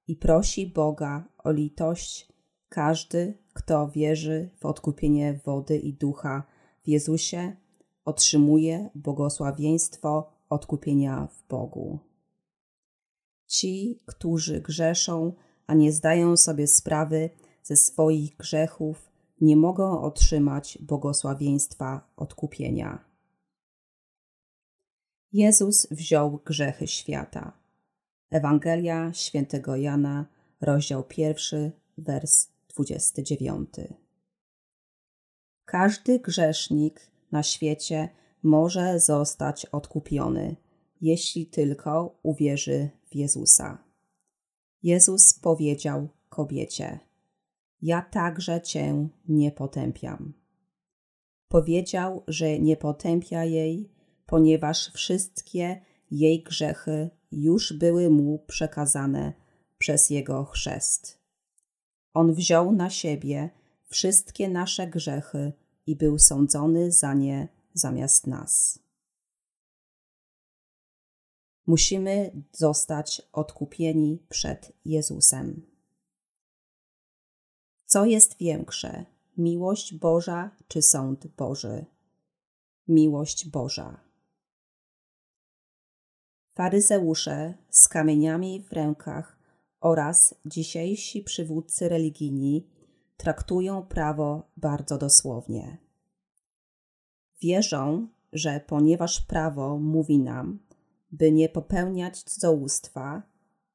[0.08, 2.32] i prosi Boga o litość,
[2.68, 6.42] każdy, kto wierzy w odkupienie wody i ducha
[6.84, 7.56] w Jezusie,
[8.04, 11.98] otrzymuje błogosławieństwo odkupienia w Bogu.
[13.46, 15.32] Ci, którzy grzeszą,
[15.66, 17.30] a nie zdają sobie sprawy
[17.62, 23.04] ze swoich grzechów, nie mogą otrzymać błogosławieństwa odkupienia.
[25.32, 27.52] Jezus wziął grzechy świata.
[28.30, 30.26] Ewangelia świętego Jana,
[30.60, 33.68] rozdział pierwszy, wers 29.
[35.64, 38.08] Każdy grzesznik na świecie
[38.42, 40.56] może zostać odkupiony,
[41.00, 43.84] jeśli tylko uwierzy w Jezusa.
[44.82, 46.98] Jezus powiedział kobiecie:
[47.82, 50.32] Ja także cię nie potępiam.
[51.48, 53.90] Powiedział, że nie potępia jej,
[54.26, 59.32] ponieważ wszystkie jej grzechy już były mu przekazane
[59.78, 61.18] przez jego chrzest.
[62.14, 63.50] On wziął na siebie
[63.94, 65.52] wszystkie nasze grzechy
[65.86, 68.78] i był sądzony za nie zamiast nas.
[71.66, 75.66] Musimy zostać odkupieni przed Jezusem.
[77.86, 79.04] Co jest większe,
[79.36, 81.84] miłość Boża czy sąd Boży?
[82.88, 84.00] Miłość Boża.
[86.54, 89.38] Faryzeusze z kamieniami w rękach
[89.80, 92.73] oraz dzisiejsi przywódcy religijni
[93.24, 95.78] traktują prawo bardzo dosłownie.
[97.42, 100.58] Wierzą, że ponieważ prawo mówi nam,
[101.12, 103.22] by nie popełniać cudzołóstwa,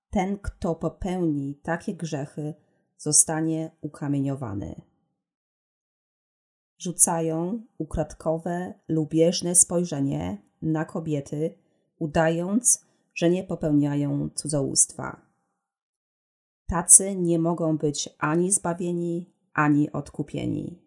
[0.10, 2.54] ten, kto popełni takie grzechy,
[2.98, 4.82] zostanie ukamieniowany.
[6.78, 11.54] Rzucają ukradkowe, lubieżne spojrzenie na kobiety,
[12.00, 15.22] udając, że nie popełniają cudzołóstwa.
[16.68, 20.80] Tacy nie mogą być ani zbawieni, ani odkupieni.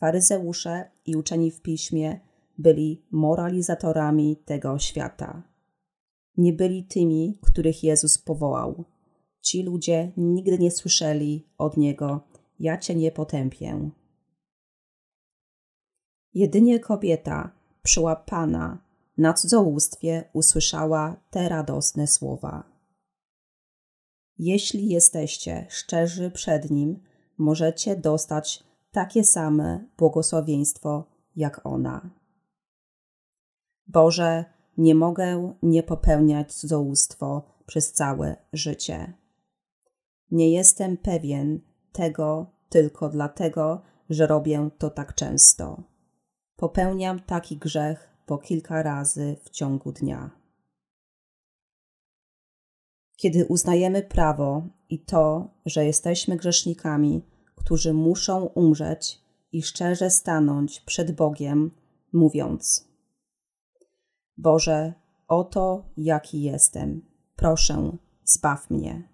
[0.00, 2.20] Faryzeusze i uczeni w piśmie
[2.58, 5.42] byli moralizatorami tego świata.
[6.36, 8.84] Nie byli tymi, których Jezus powołał.
[9.40, 12.20] Ci ludzie nigdy nie słyszeli od Niego:
[12.58, 13.90] Ja Cię nie potępię.
[16.34, 17.50] Jedynie kobieta
[17.82, 18.78] przyłapana
[19.18, 22.76] na cudzołóstwie usłyszała te radosne słowa.
[24.38, 27.00] Jeśli jesteście szczerzy przed Nim,
[27.38, 31.04] możecie dostać takie same błogosławieństwo
[31.36, 32.10] jak ona.
[33.86, 34.44] Boże,
[34.78, 39.12] nie mogę nie popełniać cudzołóstwo przez całe życie.
[40.30, 41.60] Nie jestem pewien
[41.92, 45.82] tego tylko dlatego, że robię to tak często.
[46.56, 50.30] Popełniam taki grzech po kilka razy w ciągu dnia.
[53.16, 57.22] Kiedy uznajemy prawo i to, że jesteśmy grzesznikami,
[57.54, 59.20] którzy muszą umrzeć
[59.52, 61.70] i szczerze stanąć przed Bogiem,
[62.12, 62.88] mówiąc:
[64.36, 64.94] Boże,
[65.28, 67.02] oto jaki jestem,
[67.36, 69.08] proszę, zbaw mnie.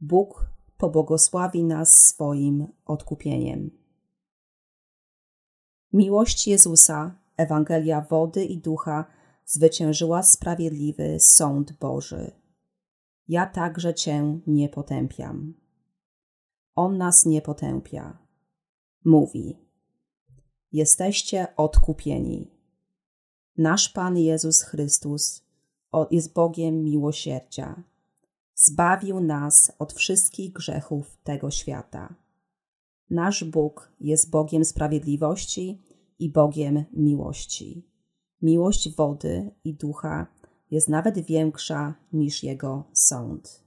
[0.00, 0.46] Bóg
[0.76, 3.70] pobłogosławi nas swoim odkupieniem.
[5.92, 9.04] Miłość Jezusa, Ewangelia wody i ducha,
[9.46, 12.43] zwyciężyła sprawiedliwy sąd Boży.
[13.28, 15.54] Ja także Cię nie potępiam.
[16.74, 18.18] On nas nie potępia.
[19.04, 19.58] Mówi:
[20.72, 22.50] Jesteście odkupieni.
[23.56, 25.44] Nasz Pan Jezus Chrystus
[26.10, 27.82] jest Bogiem miłosierdzia.
[28.54, 32.14] Zbawił nas od wszystkich grzechów tego świata.
[33.10, 35.82] Nasz Bóg jest Bogiem sprawiedliwości
[36.18, 37.88] i Bogiem miłości.
[38.42, 40.26] Miłość wody i ducha
[40.74, 43.64] jest nawet większa niż Jego sąd.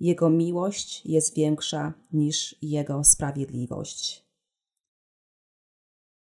[0.00, 4.26] Jego miłość jest większa niż Jego sprawiedliwość.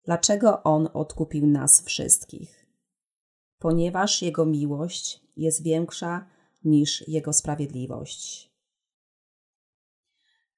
[0.05, 2.65] Dlaczego On odkupił nas wszystkich?
[3.59, 6.29] Ponieważ Jego miłość jest większa
[6.63, 8.51] niż Jego sprawiedliwość.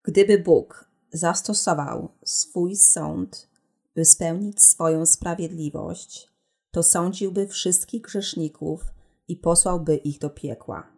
[0.03, 3.49] Gdyby Bóg zastosował swój sąd,
[3.95, 6.34] by spełnić swoją sprawiedliwość,
[6.75, 8.81] to sądziłby wszystkich grzeszników
[9.27, 10.95] i posłałby ich do piekła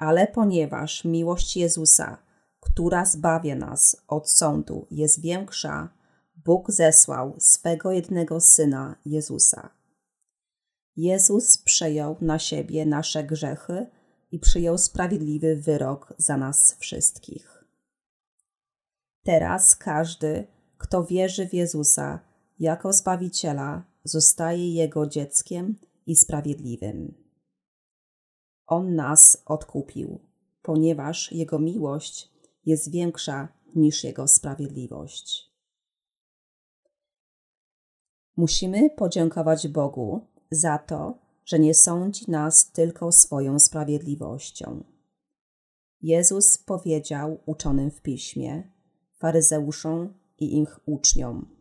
[0.00, 2.18] ale ponieważ miłość Jezusa,
[2.60, 5.88] która zbawia nas od sądu, jest większa,
[6.36, 9.70] Bóg zesłał swego jednego syna Jezusa.
[10.96, 13.86] Jezus przejął na siebie nasze grzechy
[14.30, 17.64] i przyjął sprawiedliwy wyrok za nas wszystkich.
[19.24, 20.46] Teraz każdy,
[20.78, 22.20] kto wierzy w Jezusa
[22.58, 27.14] jako Zbawiciela, zostaje Jego dzieckiem i sprawiedliwym.
[28.66, 30.20] On nas odkupił,
[30.62, 32.30] ponieważ Jego miłość
[32.66, 35.50] jest większa niż Jego sprawiedliwość.
[38.36, 44.84] Musimy podziękować Bogu za to, że nie sądzi nas tylko swoją sprawiedliwością.
[46.02, 48.70] Jezus powiedział uczonym w piśmie,
[49.18, 51.59] faryzeuszom i ich uczniom: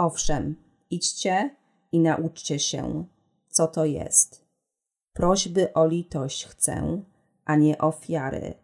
[0.00, 0.56] Owszem,
[0.90, 1.56] idźcie
[1.92, 3.04] i nauczcie się,
[3.48, 4.44] co to jest
[5.12, 7.02] Prośby o litość chcę,
[7.44, 8.54] a nie ofiary,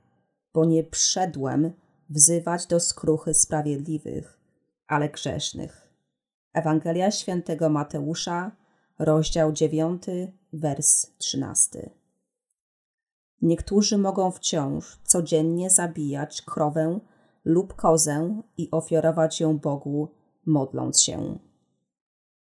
[0.55, 1.72] bo nie przyszedłem
[2.11, 4.41] wzywać do skruchy sprawiedliwych,
[4.87, 5.93] ale grzesznych.
[6.53, 8.51] Ewangelia świętego Mateusza,
[8.99, 10.03] rozdział 9,
[10.53, 11.91] wers 13.
[13.43, 17.01] Niektórzy mogą wciąż codziennie zabijać krowę
[17.45, 20.15] lub kozę i ofiarować ją Bogu,
[20.47, 21.38] modląc się.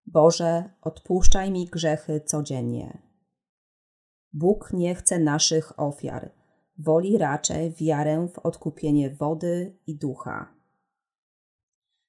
[0.06, 3.02] Boże, odpuszczaj mi grzechy codziennie.
[4.34, 6.32] Bóg nie chce naszych ofiar,
[6.78, 10.56] woli raczej wiarę w odkupienie wody i ducha.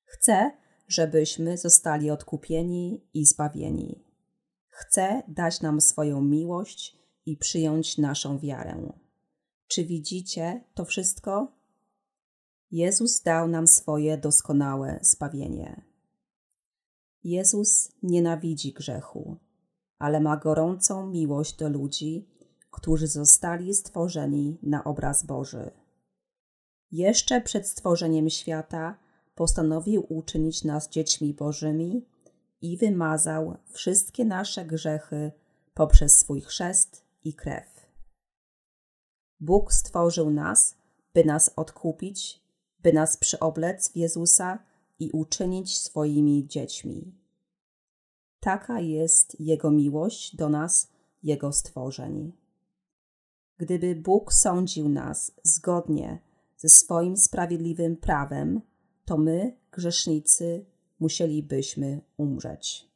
[0.05, 0.51] Chce,
[0.89, 4.05] żebyśmy zostali odkupieni i zbawieni.
[4.69, 8.93] Chce dać nam swoją miłość i przyjąć naszą wiarę.
[9.69, 11.56] Czy widzicie to wszystko?
[12.71, 15.83] Jezus dał nam swoje doskonałe zbawienie.
[17.25, 19.37] Jezus nienawidzi grzechu
[19.99, 22.29] ale ma gorącą miłość do ludzi,
[22.71, 25.71] którzy zostali stworzeni na obraz Boży.
[26.91, 28.99] Jeszcze przed stworzeniem świata
[29.35, 32.07] postanowił uczynić nas dziećmi Bożymi
[32.61, 35.33] i wymazał wszystkie nasze grzechy
[35.75, 37.87] poprzez swój chrzest i krew.
[39.41, 40.77] Bóg stworzył nas,
[41.15, 42.46] by nas odkupić,
[42.87, 44.59] by nas przyoblec w Jezusa
[44.99, 47.15] i uczynić swoimi dziećmi.
[48.41, 50.89] Taka jest Jego miłość do nas,
[51.23, 52.33] Jego stworzeń.
[53.59, 56.19] Gdyby Bóg sądził nas zgodnie
[56.57, 58.61] ze swoim sprawiedliwym prawem,
[59.05, 60.65] to my, grzesznicy,
[61.01, 62.89] musielibyśmy umrzeć.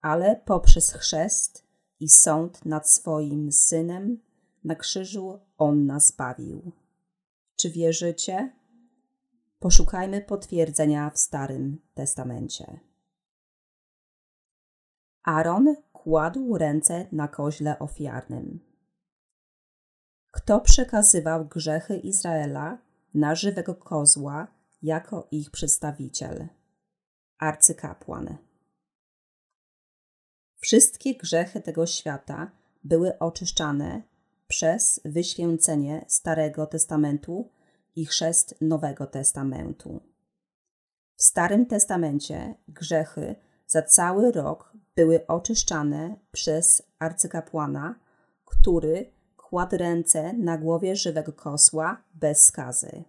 [0.00, 1.64] Ale poprzez chrzest
[2.00, 4.18] i sąd nad swoim synem
[4.64, 6.72] na krzyżu on nas bawił.
[7.56, 8.63] Czy wierzycie?
[9.58, 12.80] Poszukajmy potwierdzenia w Starym Testamencie.
[15.24, 18.60] Aaron kładł ręce na koźle ofiarnym.
[20.30, 22.78] Kto przekazywał grzechy Izraela
[23.14, 24.48] na żywego kozła
[24.82, 26.48] jako ich przedstawiciel?
[27.38, 28.36] Arcykapłan.
[30.58, 32.50] Wszystkie grzechy tego świata
[32.84, 34.02] były oczyszczane
[34.46, 37.50] przez wyświęcenie Starego Testamentu
[37.96, 40.00] i chrzest Nowego Testamentu.
[41.16, 43.36] W Starym Testamencie grzechy
[43.66, 47.94] za cały rok były oczyszczane przez arcykapłana,
[48.44, 53.04] który kładł ręce na głowie żywego kosła bez skazy.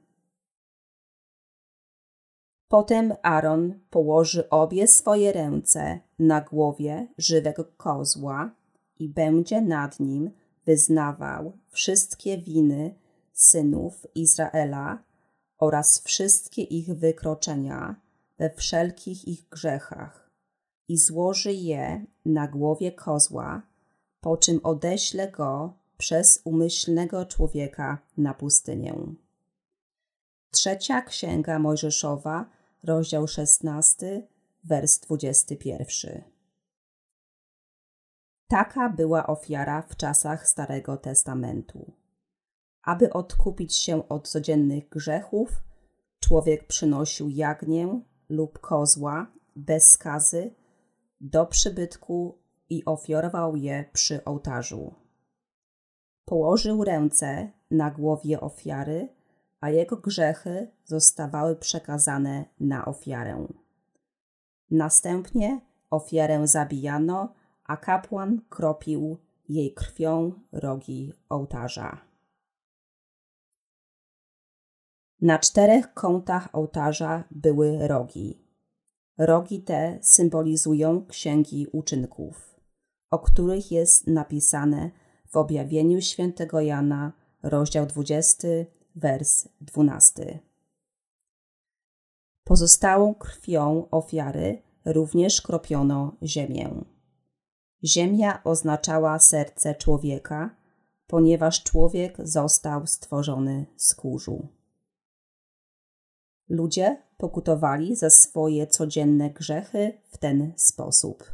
[2.67, 8.51] Potem Aaron położy obie swoje ręce na głowie żywego kozła
[8.99, 10.31] i będzie nad nim
[10.65, 12.95] wyznawał wszystkie winy
[13.35, 15.03] synów Izraela
[15.57, 17.95] oraz wszystkie ich wykroczenia
[18.37, 20.29] we wszelkich ich grzechach
[20.87, 23.61] i złoży je na głowie kozła,
[24.21, 28.95] po czym odeśle go przez umyślnego człowieka na pustynię.
[30.51, 32.49] Trzecia Księga Mojżeszowa,
[32.83, 34.27] rozdział 16,
[34.63, 36.23] wers 21.
[38.47, 42.04] Taka była ofiara w czasach Starego Testamentu.
[42.85, 45.63] Aby odkupić się od codziennych grzechów,
[46.19, 50.55] człowiek przynosił jagnię lub kozła bez skazy
[51.21, 52.37] do przybytku
[52.69, 54.93] i ofiarował je przy ołtarzu.
[56.25, 59.09] Położył ręce na głowie ofiary,
[59.61, 63.47] a jego grzechy zostawały przekazane na ofiarę.
[64.71, 67.33] Następnie ofiarę zabijano,
[67.63, 69.17] a kapłan kropił
[69.49, 72.14] jej krwią rogi ołtarza.
[75.21, 78.45] Na czterech kątach ołtarza były rogi.
[79.17, 82.55] Rogi te symbolizują księgi uczynków,
[83.11, 84.91] o których jest napisane
[85.27, 87.11] w objawieniu świętego Jana,
[87.43, 88.47] rozdział 20,
[88.95, 90.39] wers 12.
[92.43, 96.69] Pozostałą krwią ofiary również kropiono ziemię.
[97.83, 100.55] Ziemia oznaczała serce człowieka,
[101.07, 104.54] ponieważ człowiek został stworzony z kurzu.
[106.49, 111.31] Ludzie pokutowali za swoje codzienne grzechy w ten sposób.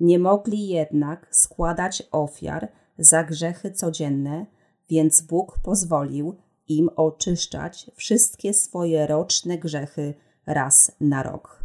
[0.00, 4.46] Nie mogli jednak składać ofiar za grzechy codzienne,
[4.88, 6.36] więc Bóg pozwolił
[6.68, 10.14] im oczyszczać wszystkie swoje roczne grzechy
[10.46, 11.62] raz na rok.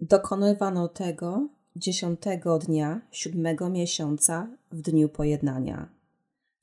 [0.00, 5.88] Dokonywano tego dziesiątego dnia siódmego miesiąca w dniu pojednania.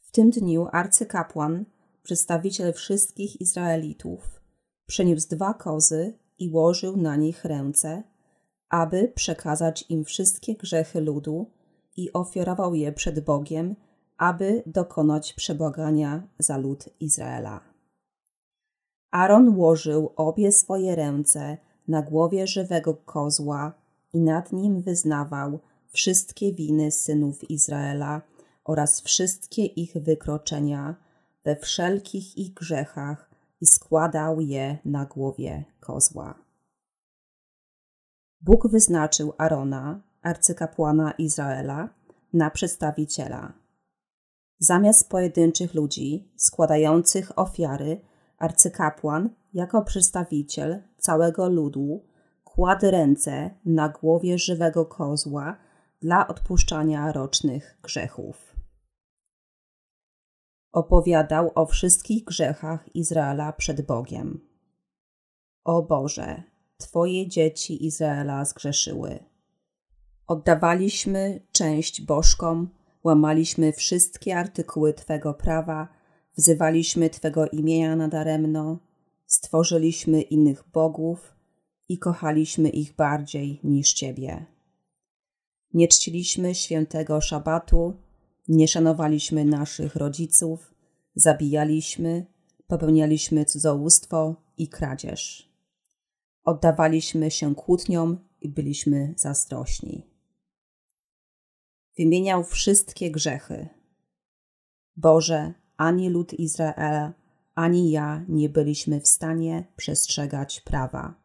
[0.02, 1.66] W tym dniu arcykapłan
[2.04, 4.42] przedstawiciel wszystkich Izraelitów,
[4.86, 8.04] przeniósł dwa kozy i łożył na nich ręce,
[8.70, 11.52] aby przekazać im wszystkie grzechy ludu
[11.98, 13.76] i ofiarował je przed Bogiem,
[14.18, 17.62] aby dokonać przebłagania za lud Izraela.
[19.12, 23.74] Aaron łożył obie swoje ręce na głowie żywego kozła
[24.14, 25.60] i nad nim wyznawał
[25.92, 28.22] wszystkie winy synów Izraela
[28.64, 30.96] oraz wszystkie ich wykroczenia,
[31.50, 33.30] we wszelkich ich grzechach
[33.62, 36.36] i składał je na głowie kozła.
[38.42, 41.90] Bóg wyznaczył Arona, arcykapłana Izraela,
[42.34, 43.54] na przedstawiciela.
[44.60, 48.02] Zamiast pojedynczych ludzi składających ofiary,
[48.38, 52.04] arcykapłan jako przedstawiciel całego ludu
[52.44, 55.58] kładł ręce na głowie żywego kozła
[56.02, 58.49] dla odpuszczania rocznych grzechów
[60.72, 64.40] opowiadał o wszystkich grzechach Izraela przed Bogiem.
[65.64, 66.44] O Boże,
[66.78, 69.20] Twoje dzieci Izraela zgrzeszyły.
[70.28, 72.70] Oddawaliśmy część bożkom,
[73.04, 75.88] łamaliśmy wszystkie artykuły Twego prawa,
[76.38, 78.80] wzywaliśmy Twego imienia nadaremno,
[79.26, 81.36] stworzyliśmy innych bogów
[81.90, 84.46] i kochaliśmy ich bardziej niż Ciebie.
[85.74, 87.94] Nie czciliśmy świętego szabatu,
[88.50, 90.74] nie szanowaliśmy naszych rodziców,
[91.16, 92.26] zabijaliśmy,
[92.68, 95.50] popełnialiśmy cudzołóstwo i kradzież.
[96.44, 100.06] Oddawaliśmy się kłótniom i byliśmy zazdrośni.
[101.98, 103.68] Wymieniał wszystkie grzechy.
[104.96, 107.14] Boże, ani lud Izraela,
[107.56, 111.16] ani ja nie byliśmy w stanie przestrzegać prawa.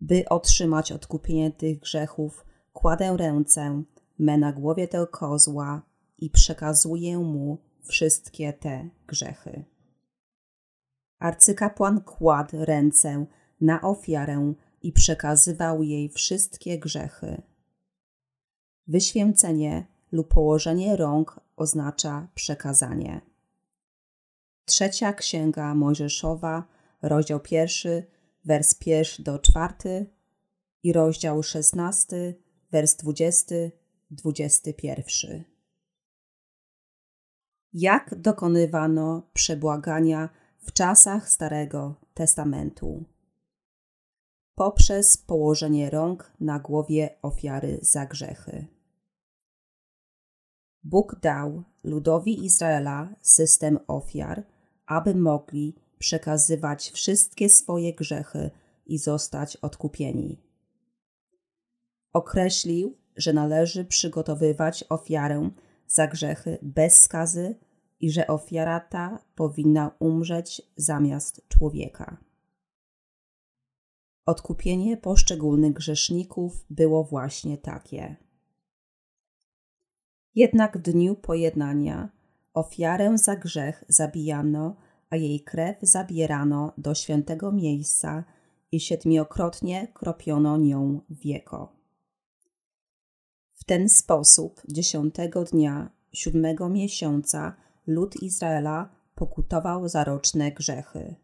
[0.00, 3.82] By otrzymać odkupienie tych grzechów, kładę ręce
[4.18, 5.82] me na głowie tego kozła
[6.18, 9.64] i przekazuję mu wszystkie te grzechy.
[11.18, 13.26] Arcykapłan kładł ręce
[13.60, 17.42] na ofiarę i przekazywał jej wszystkie grzechy.
[18.86, 23.20] Wyświęcenie lub położenie rąk oznacza przekazanie.
[24.64, 26.64] Trzecia Księga Mojżeszowa,
[27.02, 28.06] rozdział pierwszy,
[28.44, 30.06] wers pierwszy do czwarty
[30.82, 32.34] i rozdział szesnasty,
[32.72, 33.72] wers dwudziesty,
[34.10, 35.44] dwudziesty pierwszy.
[37.72, 40.28] Jak dokonywano przebłagania
[40.58, 43.04] w czasach Starego Testamentu?
[44.54, 48.66] Poprzez położenie rąk na głowie ofiary za grzechy.
[50.84, 54.46] Bóg dał ludowi Izraela system ofiar,
[54.86, 58.50] aby mogli przekazywać wszystkie swoje grzechy
[58.86, 60.42] i zostać odkupieni.
[62.12, 65.50] Określił, że należy przygotowywać ofiarę
[65.86, 67.54] za grzechy bez skazy
[68.00, 72.16] i że ofiara ta powinna umrzeć zamiast człowieka.
[74.26, 78.16] Odkupienie poszczególnych grzeszników było właśnie takie.
[80.34, 82.08] Jednak w dniu pojednania
[82.54, 84.76] ofiarę za grzech zabijano,
[85.10, 88.24] a jej krew zabierano do świętego miejsca
[88.72, 91.75] i siedmiokrotnie kropiono nią wieko.
[93.66, 97.56] Ten sposób dziesiątego dnia siódmego miesiąca
[97.86, 101.14] lud Izraela pokutował za roczne grzechy.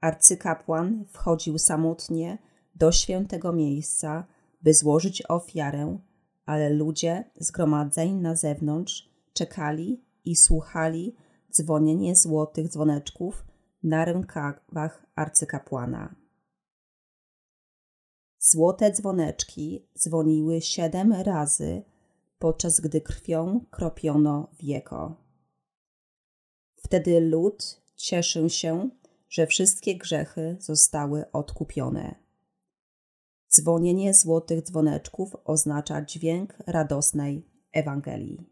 [0.00, 2.38] Arcykapłan wchodził samotnie
[2.74, 4.26] do świętego miejsca,
[4.62, 5.98] by złożyć ofiarę,
[6.46, 11.16] ale ludzie zgromadzeni na zewnątrz czekali i słuchali
[11.52, 13.44] dzwonienie złotych dzwoneczków
[13.82, 16.14] na rękawach arcykapłana.
[18.38, 21.82] Złote dzwoneczki dzwoniły siedem razy,
[22.38, 25.16] podczas gdy krwią kropiono wieko.
[26.76, 28.90] Wtedy lud cieszył się,
[29.28, 32.14] że wszystkie grzechy zostały odkupione.
[33.50, 38.46] Dzwonienie złotych dzwoneczków oznacza dźwięk radosnej Ewangelii.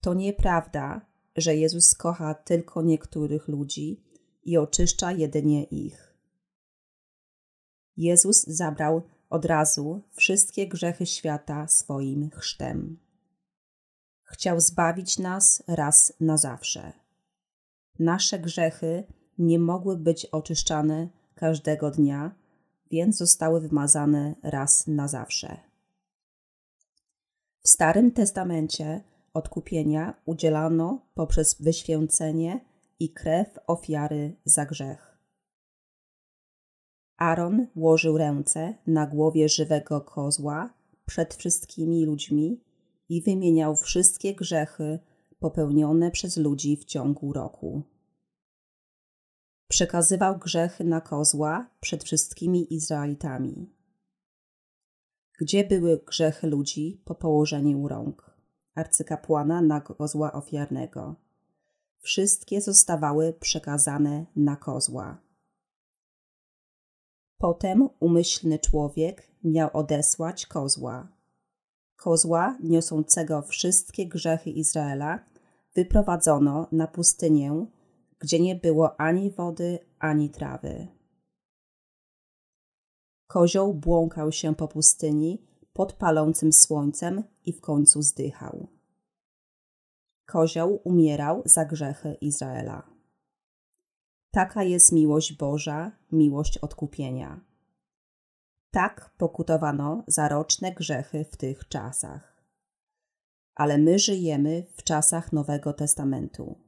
[0.00, 1.06] To nieprawda,
[1.36, 4.04] że Jezus kocha tylko niektórych ludzi
[4.42, 6.13] i oczyszcza jedynie ich.
[7.96, 12.98] Jezus zabrał od razu wszystkie grzechy świata swoim chrztem.
[14.22, 16.92] Chciał zbawić nas raz na zawsze.
[17.98, 19.04] Nasze grzechy
[19.38, 22.34] nie mogły być oczyszczane każdego dnia,
[22.90, 25.56] więc zostały wymazane raz na zawsze.
[27.62, 32.60] W Starym Testamencie odkupienia udzielano poprzez wyświęcenie
[33.00, 35.13] i krew ofiary za grzech.
[37.16, 40.74] Aaron włożył ręce na głowie żywego kozła
[41.06, 42.60] przed wszystkimi ludźmi
[43.08, 44.98] i wymieniał wszystkie grzechy
[45.38, 47.82] popełnione przez ludzi w ciągu roku.
[49.68, 53.70] Przekazywał grzechy na kozła przed wszystkimi Izraelitami.
[55.38, 58.36] Gdzie były grzechy ludzi po położeniu rąk?
[58.74, 61.14] Arcykapłana na kozła ofiarnego.
[62.00, 65.20] Wszystkie zostawały przekazane na kozła.
[67.38, 71.08] Potem umyślny człowiek miał odesłać kozła.
[71.96, 75.24] Kozła niosącego wszystkie grzechy Izraela
[75.74, 77.66] wyprowadzono na pustynię,
[78.18, 80.88] gdzie nie było ani wody, ani trawy.
[83.26, 88.66] Kozioł błąkał się po pustyni pod palącym słońcem i w końcu zdychał.
[90.26, 92.93] Kozioł umierał za grzechy Izraela.
[94.34, 97.40] Taka jest miłość Boża, miłość odkupienia.
[98.70, 102.44] Tak pokutowano za roczne grzechy w tych czasach.
[103.54, 106.58] Ale my żyjemy w czasach Nowego Testamentu.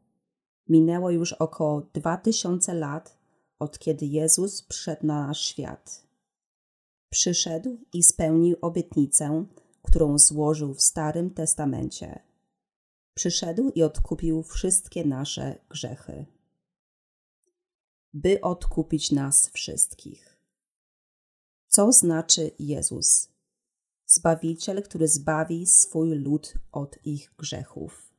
[0.68, 3.18] Minęło już około dwa tysiące lat,
[3.58, 6.06] od kiedy Jezus przyszedł na nasz świat.
[7.10, 9.44] Przyszedł i spełnił obietnicę,
[9.82, 12.22] którą złożył w Starym Testamencie.
[13.14, 16.35] Przyszedł i odkupił wszystkie nasze grzechy.
[18.14, 20.36] By odkupić nas wszystkich.
[21.68, 23.28] Co znaczy Jezus?
[24.06, 28.12] Zbawiciel, który zbawi swój lud od ich grzechów.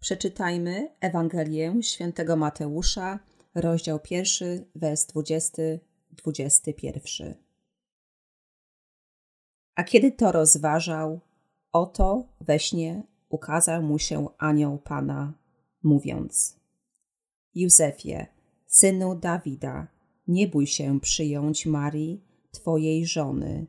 [0.00, 3.18] Przeczytajmy Ewangelię świętego Mateusza,
[3.54, 5.62] rozdział pierwszy, wers 20,
[6.10, 7.34] 21.
[9.74, 11.20] A kiedy to rozważał,
[11.72, 15.32] oto we śnie ukazał mu się anioł Pana,
[15.82, 16.56] mówiąc:
[17.54, 18.26] Józefie,
[18.66, 19.88] synu Dawida,
[20.28, 23.66] nie bój się przyjąć Marii, twojej żony,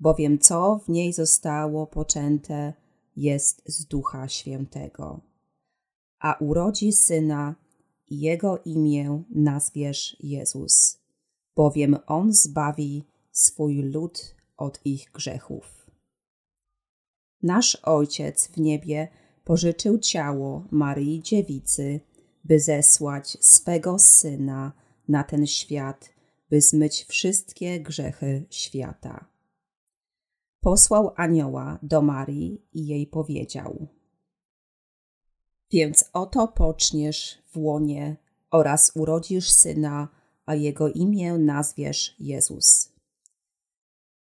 [0.00, 2.72] bowiem co w niej zostało poczęte
[3.16, 5.20] jest z Ducha Świętego.
[6.18, 7.54] A urodzi syna
[8.08, 10.98] i jego imię nazwiesz Jezus,
[11.56, 15.90] bowiem on zbawi swój lud od ich grzechów.
[17.42, 19.08] Nasz Ojciec w niebie
[19.44, 22.00] pożyczył ciało Maryi Dziewicy,
[22.48, 24.72] by zesłać swego Syna
[25.08, 26.10] na ten świat,
[26.50, 29.24] by zmyć wszystkie grzechy świata.
[30.60, 33.86] Posłał anioła do Marii i jej powiedział:
[35.70, 38.16] Więc oto poczniesz w łonie
[38.50, 40.08] oraz urodzisz syna,
[40.46, 42.92] a jego imię nazwiesz Jezus.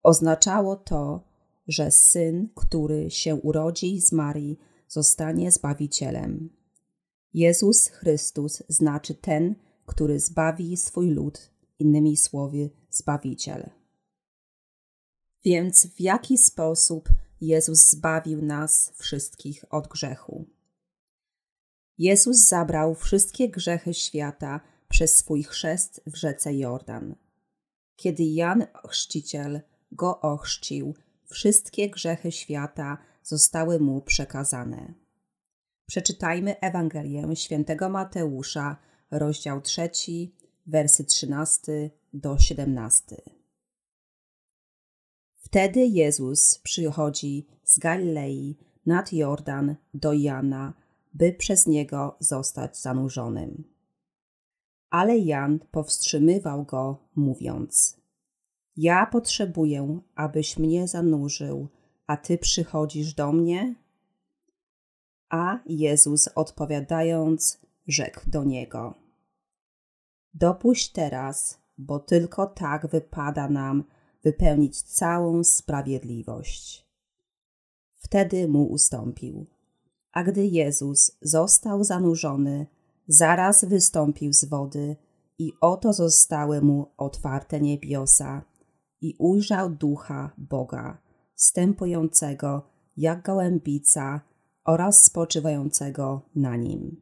[0.02, 1.24] Oznaczało to,
[1.68, 6.50] że syn, który się urodzi z Marii, zostanie zbawicielem.
[7.36, 9.54] Jezus Chrystus znaczy ten,
[9.86, 13.70] który zbawi swój lud, innymi słowy, zbawiciel.
[15.44, 17.08] Więc w jaki sposób
[17.40, 20.46] Jezus zbawił nas wszystkich od grzechu?
[21.98, 27.14] Jezus zabrał wszystkie grzechy świata przez swój chrzest w rzece Jordan.
[27.96, 29.60] Kiedy Jan Chrzciciel
[29.92, 30.94] go ochrzcił,
[31.26, 35.05] wszystkie grzechy świata zostały mu przekazane.
[35.86, 38.76] Przeczytajmy Ewangelię świętego Mateusza,
[39.10, 39.90] rozdział 3,
[40.66, 43.16] wersy 13 do 17.
[45.36, 48.56] Wtedy Jezus przychodzi z Galilei
[48.86, 50.74] nad Jordan do Jana,
[51.14, 53.64] by przez niego zostać zanurzonym.
[54.90, 58.00] Ale Jan powstrzymywał go, mówiąc:
[58.76, 61.68] Ja potrzebuję, abyś mnie zanurzył,
[62.06, 63.74] a ty przychodzisz do mnie?
[65.28, 68.94] A Jezus odpowiadając, rzekł do niego:
[70.34, 73.84] Dopuść teraz, bo tylko tak wypada nam
[74.22, 76.86] wypełnić całą sprawiedliwość.
[77.96, 79.46] Wtedy mu ustąpił.
[80.12, 82.66] A gdy Jezus został zanurzony,
[83.08, 84.96] zaraz wystąpił z wody,
[85.38, 88.44] i oto zostały mu otwarte niebiosa,
[89.00, 90.98] i ujrzał ducha Boga,
[91.34, 92.62] stępującego
[92.96, 94.20] jak gołębica
[94.66, 97.00] oraz spoczywającego na nim.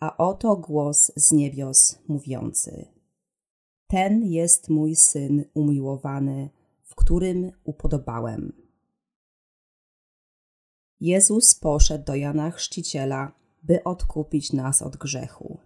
[0.00, 2.88] A oto głos z niebios mówiący:
[3.86, 6.50] Ten jest mój syn umiłowany,
[6.82, 8.52] w którym upodobałem.
[11.00, 13.32] Jezus poszedł do Jana Chrzciciela,
[13.62, 15.60] by odkupić nas od grzechu.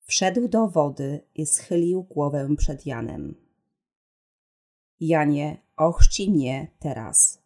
[0.00, 3.34] Wszedł do wody i schylił głowę przed Janem.
[5.00, 7.45] Janie, ochrzci mnie teraz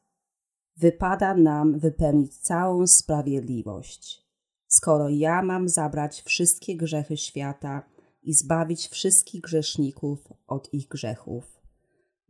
[0.76, 4.26] wypada nam wypełnić całą sprawiedliwość.
[4.66, 7.82] Skoro ja mam zabrać wszystkie grzechy świata
[8.22, 11.60] i zbawić wszystkich grzeszników od ich grzechów,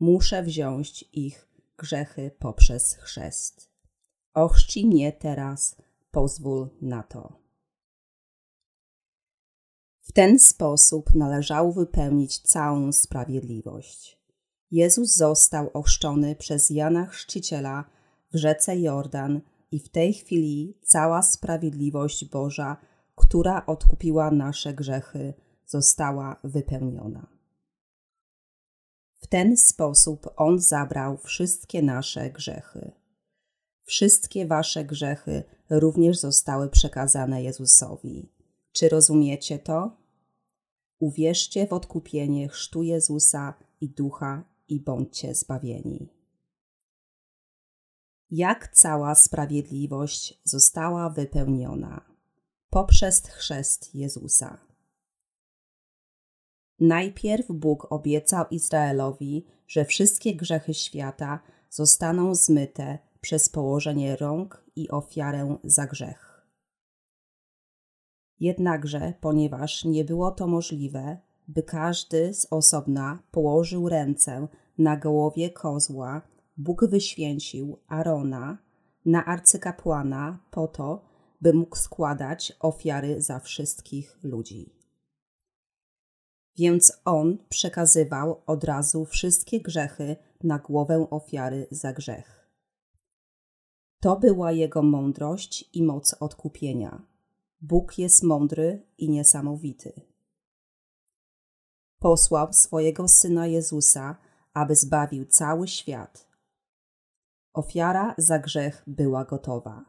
[0.01, 3.70] muszę wziąć ich grzechy poprzez chrzest.
[4.34, 5.76] Ochrzci mnie teraz,
[6.11, 7.41] pozwól na to.
[10.01, 14.20] W ten sposób należało wypełnić całą sprawiedliwość.
[14.70, 17.91] Jezus został ochrzczony przez Jana Chrzciciela
[18.33, 22.76] w rzece Jordan i w tej chwili cała sprawiedliwość Boża,
[23.14, 25.35] która odkupiła nasze grzechy,
[25.66, 27.26] została wypełniona.
[29.16, 32.93] W ten sposób On zabrał wszystkie nasze grzechy.
[33.85, 38.33] Wszystkie wasze grzechy również zostały przekazane Jezusowi.
[38.72, 39.97] Czy rozumiecie to?
[40.99, 46.20] Uwierzcie w odkupienie chrztu Jezusa i ducha i bądźcie zbawieni
[48.31, 52.01] jak cała sprawiedliwość została wypełniona
[52.70, 54.59] poprzez chrzest Jezusa.
[56.81, 65.57] Najpierw Bóg obiecał Izraelowi, że wszystkie grzechy świata zostaną zmyte przez położenie rąk i ofiarę
[65.64, 66.47] za grzech.
[68.41, 71.18] Jednakże, ponieważ nie było to możliwe,
[71.49, 76.22] by każdy z osobna położył ręce na głowie kozła
[76.61, 78.59] Bóg wyświęcił Arona
[79.05, 81.05] na arcykapłana po to,
[81.41, 84.73] by mógł składać ofiary za wszystkich ludzi.
[86.57, 92.51] Więc on przekazywał od razu wszystkie grzechy na głowę ofiary za grzech.
[94.01, 97.03] To była jego mądrość i moc odkupienia.
[97.61, 99.93] Bóg jest mądry i niesamowity.
[101.99, 104.17] Posłał swojego syna Jezusa,
[104.55, 106.30] aby zbawił cały świat.
[107.53, 109.84] Ofiara za grzech była gotowa.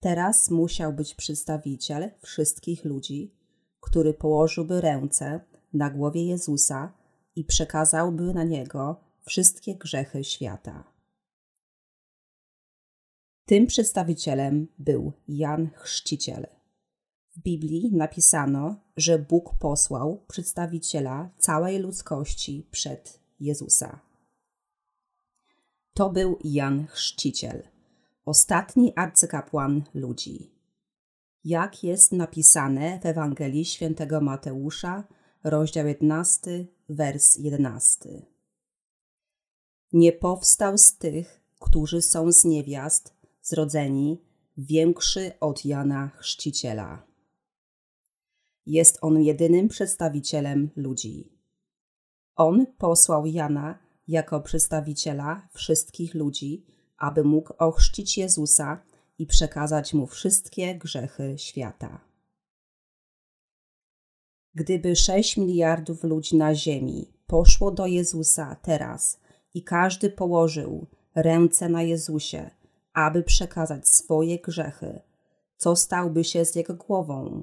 [0.00, 3.34] Teraz musiał być przedstawiciel wszystkich ludzi,
[3.80, 5.40] który położyłby ręce
[5.72, 6.92] na głowie Jezusa
[7.36, 10.84] i przekazałby na niego wszystkie grzechy świata.
[13.46, 16.46] Tym przedstawicielem był Jan Chrzciciel.
[17.36, 24.03] W Biblii napisano, że Bóg posłał przedstawiciela całej ludzkości przed Jezusa.
[25.94, 27.62] To był Jan Chrzciciel,
[28.24, 30.50] ostatni arcykapłan ludzi.
[31.44, 35.04] Jak jest napisane w Ewangelii Świętego Mateusza,
[35.44, 38.26] rozdział 11, wers 11.
[39.92, 44.20] Nie powstał z tych, którzy są z niewiast, zrodzeni,
[44.56, 47.02] większy od Jana Chrzciciela.
[48.66, 51.32] Jest on jedynym przedstawicielem ludzi.
[52.36, 56.66] On posłał Jana jako przedstawiciela wszystkich ludzi,
[56.98, 58.82] aby mógł ochrzcić Jezusa
[59.18, 62.00] i przekazać mu wszystkie grzechy świata.
[64.54, 69.20] Gdyby 6 miliardów ludzi na Ziemi poszło do Jezusa teraz
[69.54, 72.50] i każdy położył ręce na Jezusie,
[72.92, 75.00] aby przekazać swoje grzechy,
[75.56, 77.42] co stałby się z jego głową?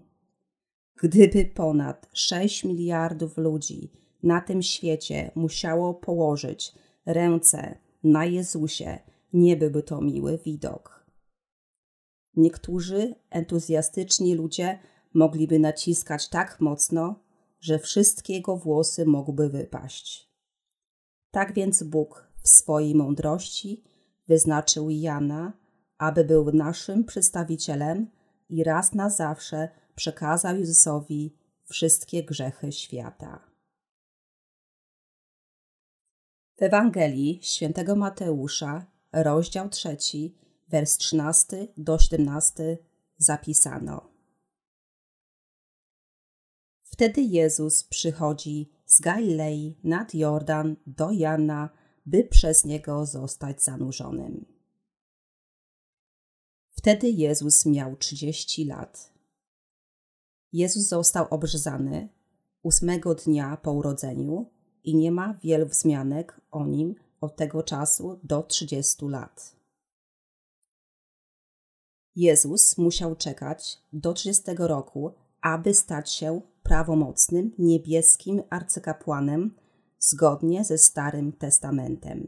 [0.95, 3.91] Gdyby ponad 6 miliardów ludzi
[4.23, 6.73] na tym świecie musiało położyć
[7.05, 8.99] ręce na Jezusie,
[9.33, 11.05] nie byłby to miły widok.
[12.35, 14.79] Niektórzy entuzjastyczni ludzie
[15.13, 17.19] mogliby naciskać tak mocno,
[17.59, 20.31] że wszystkie jego włosy mogłyby wypaść.
[21.31, 23.83] Tak więc Bóg w swojej mądrości
[24.27, 25.53] wyznaczył Jana,
[25.97, 28.11] aby był naszym przedstawicielem
[28.49, 33.50] i raz na zawsze przekazał Jezusowi wszystkie grzechy świata.
[36.61, 39.97] W Ewangelii świętego Mateusza, rozdział 3,
[40.69, 42.77] wers 13 do 17
[43.17, 44.09] zapisano.
[46.83, 51.69] Wtedy Jezus przychodzi z Galilei nad Jordan do Jana,
[52.05, 54.45] by przez niego zostać zanurzonym.
[56.71, 59.13] Wtedy Jezus miał trzydzieści lat.
[60.53, 62.09] Jezus został obrzezany
[62.63, 68.43] ósmego dnia po urodzeniu i nie ma wielu wzmianek o nim od tego czasu do
[68.43, 69.55] trzydziestu lat.
[72.15, 75.11] Jezus musiał czekać do 30 roku,
[75.41, 79.55] aby stać się prawomocnym niebieskim arcykapłanem
[79.99, 82.27] zgodnie ze Starym Testamentem.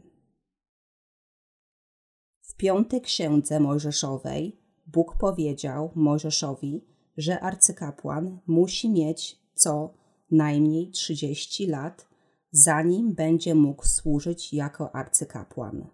[2.40, 6.84] W piątej księdze Mojżeszowej Bóg powiedział Mojżeszowi,
[7.16, 9.94] że arcykapłan musi mieć co
[10.30, 12.08] najmniej 30 lat,
[12.56, 15.86] zanim będzie mógł służyć jako arcykapłan.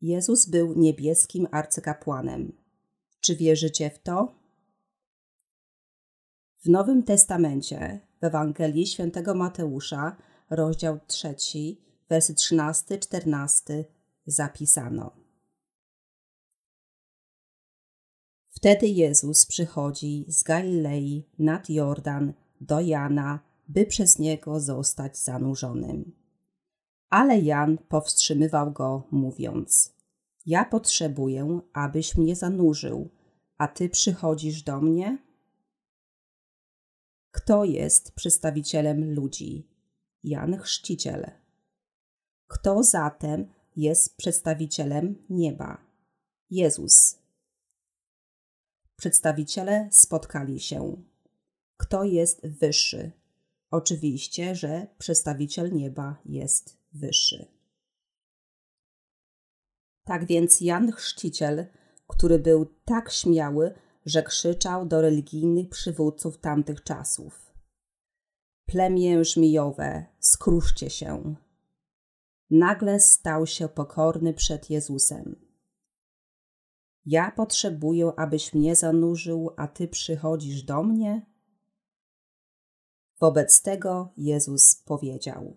[0.00, 2.52] Jezus był niebieskim arcykapłanem.
[3.20, 4.34] Czy wierzycie w to?
[6.64, 10.16] W Nowym Testamencie, w Ewangelii Świętego Mateusza,
[10.50, 11.34] rozdział 3,
[12.08, 13.84] wersy 13-14
[14.26, 15.10] zapisano.
[18.50, 26.12] Wtedy Jezus przychodzi z Galilei nad Jordan do Jana, by przez niego zostać zanurzonym.
[27.10, 29.94] Ale Jan powstrzymywał go, mówiąc:
[30.46, 33.10] Ja potrzebuję, abyś mnie zanurzył,
[33.58, 35.18] a ty przychodzisz do mnie?
[37.30, 39.68] Kto jest przedstawicielem ludzi?
[40.24, 41.30] Jan Chrzciciel.
[42.46, 45.78] Kto zatem jest przedstawicielem nieba?
[46.50, 47.18] Jezus.
[48.96, 51.02] Przedstawiciele spotkali się.
[51.76, 53.21] Kto jest wyższy?
[53.72, 57.46] Oczywiście, że przedstawiciel nieba jest wyższy.
[60.04, 61.66] Tak więc Jan Chrzciciel,
[62.06, 63.74] który był tak śmiały,
[64.06, 67.54] że krzyczał do religijnych przywódców tamtych czasów.
[68.66, 71.34] Plemię żmijowe, skruszcie się.
[72.50, 75.46] Nagle stał się pokorny przed Jezusem.
[77.06, 81.31] Ja potrzebuję, abyś mnie zanurzył, a ty przychodzisz do mnie?
[83.22, 85.56] Wobec tego Jezus powiedział: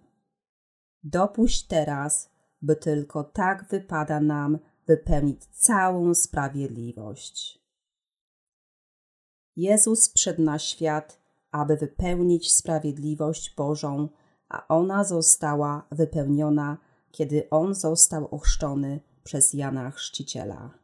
[1.03, 2.30] Dopuść teraz,
[2.61, 7.66] by tylko tak wypada nam wypełnić całą sprawiedliwość.
[9.55, 14.09] Jezus przed na świat, aby wypełnić sprawiedliwość Bożą,
[14.49, 16.78] a ona została wypełniona,
[17.11, 20.80] kiedy on został ochrzczony przez Jana Chrzciciela.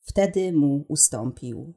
[0.00, 1.74] Wtedy mu ustąpił,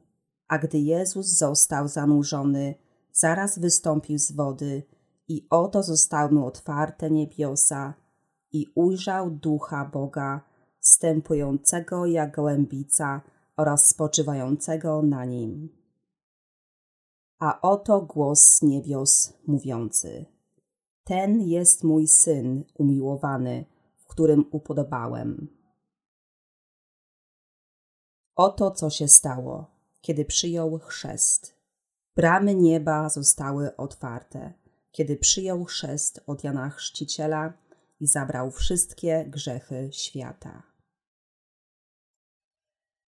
[0.48, 2.74] a gdy Jezus został zanurzony,
[3.12, 4.82] zaraz wystąpił z wody
[5.28, 7.94] i oto zostały mu otwarte niebiosa
[8.52, 10.40] i ujrzał ducha Boga,
[10.80, 13.20] stępującego jak gołębica
[13.56, 15.78] oraz spoczywającego na nim.
[17.38, 20.26] A oto głos niebios mówiący:
[21.04, 23.64] Ten jest mój syn umiłowany,
[23.96, 25.48] w którym upodobałem.
[28.36, 31.58] Oto co się stało, kiedy przyjął chrzest.
[32.16, 34.52] Bramy nieba zostały otwarte,
[34.90, 37.52] kiedy przyjął chrzest od Jana Chrzciciela
[38.00, 40.62] i zabrał wszystkie grzechy świata.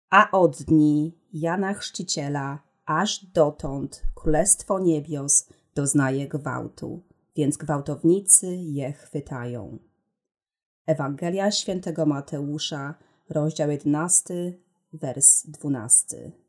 [0.10, 7.04] A od dni Jana Chrzciciela aż dotąd Królestwo Niebios doznaje gwałtu,
[7.36, 9.80] więc gwałtownicy je chwytają.
[10.86, 12.96] Ewangelia świętego Mateusza,
[13.30, 14.54] rozdział 11,
[14.94, 16.41] wers 12.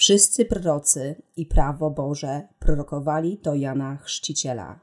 [0.00, 4.80] Wszyscy prorocy i prawo Boże prorokowali do Jana Chrzciciela.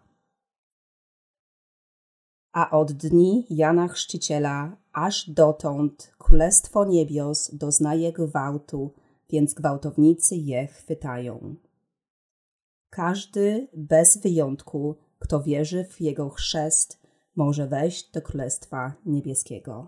[2.52, 8.94] A od dni Jana Chrzciciela aż dotąd Królestwo Niebios doznaje gwałtu,
[9.30, 11.56] więc gwałtownicy je chwytają.
[12.90, 17.00] Każdy bez wyjątku, kto wierzy w jego chrzest,
[17.36, 19.88] może wejść do Królestwa Niebieskiego.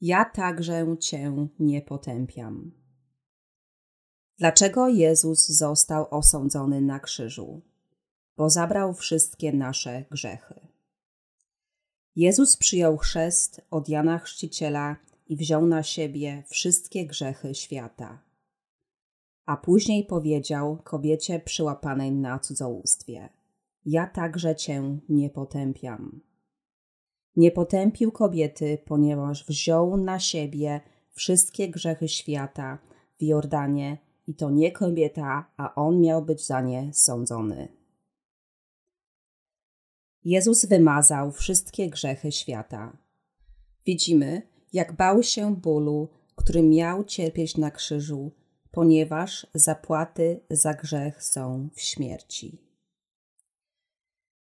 [0.00, 2.79] Ja także Cię nie potępiam.
[4.40, 7.60] Dlaczego Jezus został osądzony na krzyżu?
[8.36, 10.60] Bo zabrał wszystkie nasze grzechy.
[12.16, 18.22] Jezus przyjął chrzest od Jana Chrzciciela i wziął na siebie wszystkie grzechy świata.
[19.46, 23.28] A później powiedział kobiecie przyłapanej na cudzołóstwie:
[23.86, 26.20] Ja także cię nie potępiam.
[27.36, 30.80] Nie potępił kobiety, ponieważ wziął na siebie
[31.12, 32.78] wszystkie grzechy świata
[33.18, 37.68] w Jordanie i to nie kobieta, a on miał być za nie sądzony.
[40.24, 42.96] Jezus wymazał wszystkie grzechy świata.
[43.86, 44.42] Widzimy,
[44.72, 48.32] jak bał się bólu, który miał cierpieć na krzyżu,
[48.70, 52.58] ponieważ zapłaty za grzech są w śmierci.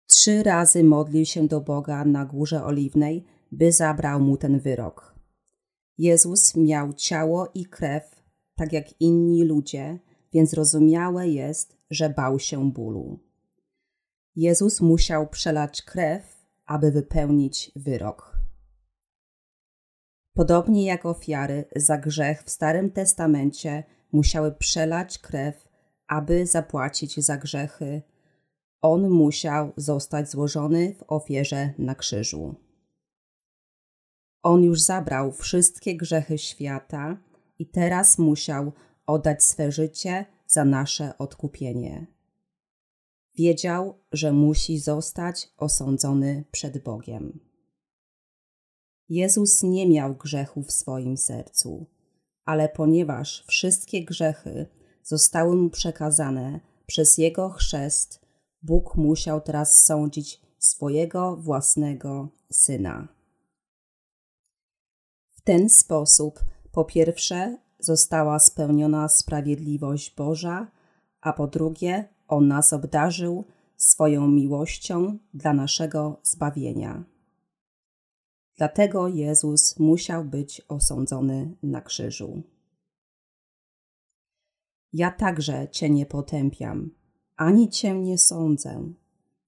[0.06, 5.14] Trzy razy modlił się do Boga na górze oliwnej, by zabrał mu ten wyrok.
[5.98, 8.19] Jezus miał ciało i krew,
[8.60, 9.98] tak jak inni ludzie,
[10.32, 13.18] więc rozumiałe jest, że bał się bólu.
[14.36, 18.38] Jezus musiał przelać krew, aby wypełnić wyrok.
[20.34, 25.68] Podobnie jak ofiary za grzech w Starym Testamencie musiały przelać krew,
[26.06, 28.02] aby zapłacić za grzechy,
[28.82, 32.54] on musiał zostać złożony w ofierze na krzyżu.
[34.42, 37.29] On już zabrał wszystkie grzechy świata
[37.60, 38.72] i teraz musiał
[39.06, 42.06] oddać swe życie za nasze odkupienie.
[43.34, 47.40] Wiedział, że musi zostać osądzony przed Bogiem.
[49.08, 51.86] Jezus nie miał grzechu w swoim sercu,
[52.44, 54.66] ale ponieważ wszystkie grzechy
[55.02, 58.20] zostały mu przekazane przez jego chrzest,
[58.62, 63.08] Bóg musiał teraz sądzić swojego własnego syna.
[65.30, 66.40] W ten sposób,
[66.72, 70.70] po pierwsze, została spełniona sprawiedliwość Boża,
[71.20, 73.44] a po drugie, on nas obdarzył
[73.76, 77.04] swoją miłością dla naszego zbawienia.
[78.56, 82.42] Dlatego Jezus musiał być osądzony na krzyżu.
[84.92, 86.90] Ja także Cię nie potępiam,
[87.36, 88.92] ani Cię nie sądzę.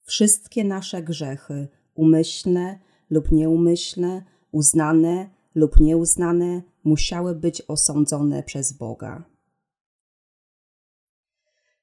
[0.02, 2.78] Wszystkie nasze grzechy, umyślne
[3.10, 9.24] lub nieumyślne, uznane lub nieuznane, musiały być osądzone przez Boga.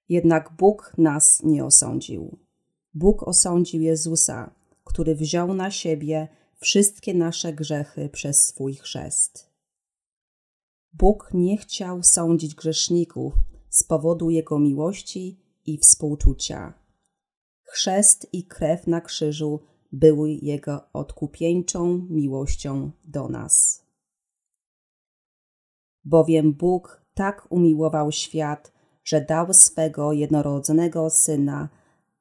[0.10, 2.38] Jednak Bóg nas nie osądził.
[2.94, 6.28] Bóg osądził Jezusa, który wziął na siebie
[6.60, 9.50] wszystkie nasze grzechy przez swój chrzest.
[10.94, 13.34] Bóg nie chciał sądzić grzeszników
[13.70, 16.74] z powodu Jego miłości i współczucia.
[17.64, 19.60] Chrzest i krew na krzyżu
[19.92, 23.79] były Jego odkupieńczą miłością do nas.
[26.10, 31.70] Bowiem Bóg tak umiłował świat, że dał swego jednorodzonego Syna,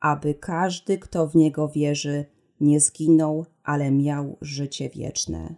[0.00, 2.24] aby każdy, kto w Niego wierzy,
[2.60, 5.54] nie zginął, ale miał życie wieczne.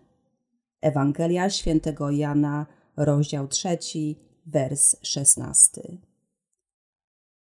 [0.80, 2.66] Ewangelia świętego Jana,
[2.96, 5.82] rozdział trzeci, wers 16.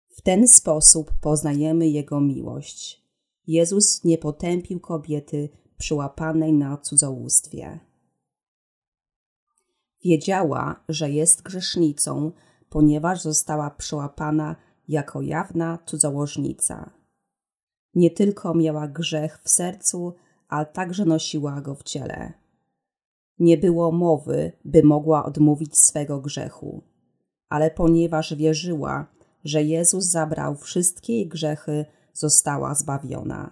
[0.09, 3.03] W ten sposób poznajemy Jego miłość.
[3.47, 7.92] Jezus nie potępił kobiety przyłapanej na cudzołóstwie.
[10.05, 12.33] Wiedziała, że jest grzesznicą,
[12.69, 14.57] ponieważ została przyłapana
[14.89, 16.91] jako jawna cudzołożnica.
[17.95, 20.15] Nie tylko miała grzech w sercu,
[20.49, 22.33] ale także nosiła go w ciele.
[23.39, 26.83] Nie było mowy, by mogła odmówić swego grzechu,
[27.49, 29.07] ale ponieważ wierzyła,
[29.45, 33.51] że Jezus zabrał wszystkie jej grzechy, została zbawiona.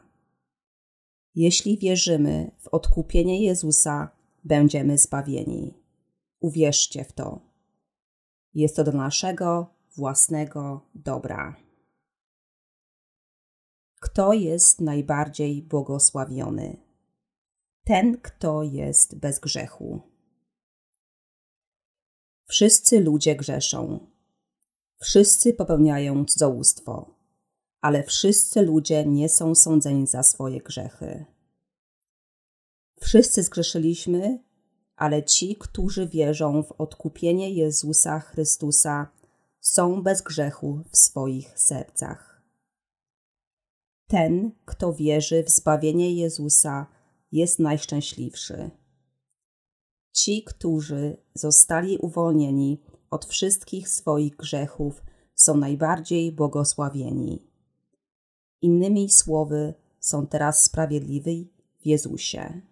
[1.35, 4.11] Jeśli wierzymy w odkupienie Jezusa,
[4.45, 5.80] będziemy zbawieni.
[6.41, 7.41] Uwierzcie w to.
[8.55, 11.57] Jest to do naszego własnego dobra.
[14.01, 16.77] Kto jest najbardziej błogosławiony?
[17.85, 20.01] Ten, kto jest bez grzechu.
[22.47, 24.07] Wszyscy ludzie grzeszą.
[25.01, 27.15] Wszyscy popełniają cudzołóstwo,
[27.81, 31.25] ale wszyscy ludzie nie są sądzeni za swoje grzechy.
[33.01, 34.39] Wszyscy zgrzeszyliśmy,
[35.01, 39.11] ale ci, którzy wierzą w odkupienie Jezusa Chrystusa,
[39.61, 42.43] są bez grzechu w swoich sercach.
[44.07, 46.87] Ten, kto wierzy w zbawienie Jezusa,
[47.33, 48.71] jest najszczęśliwszy.
[50.13, 52.81] Ci, którzy zostali uwolnieni
[53.11, 55.03] od wszystkich swoich grzechów,
[55.35, 57.43] są najbardziej błogosławieni.
[58.63, 62.70] Innymi słowy, są teraz sprawiedliwi w Jezusie.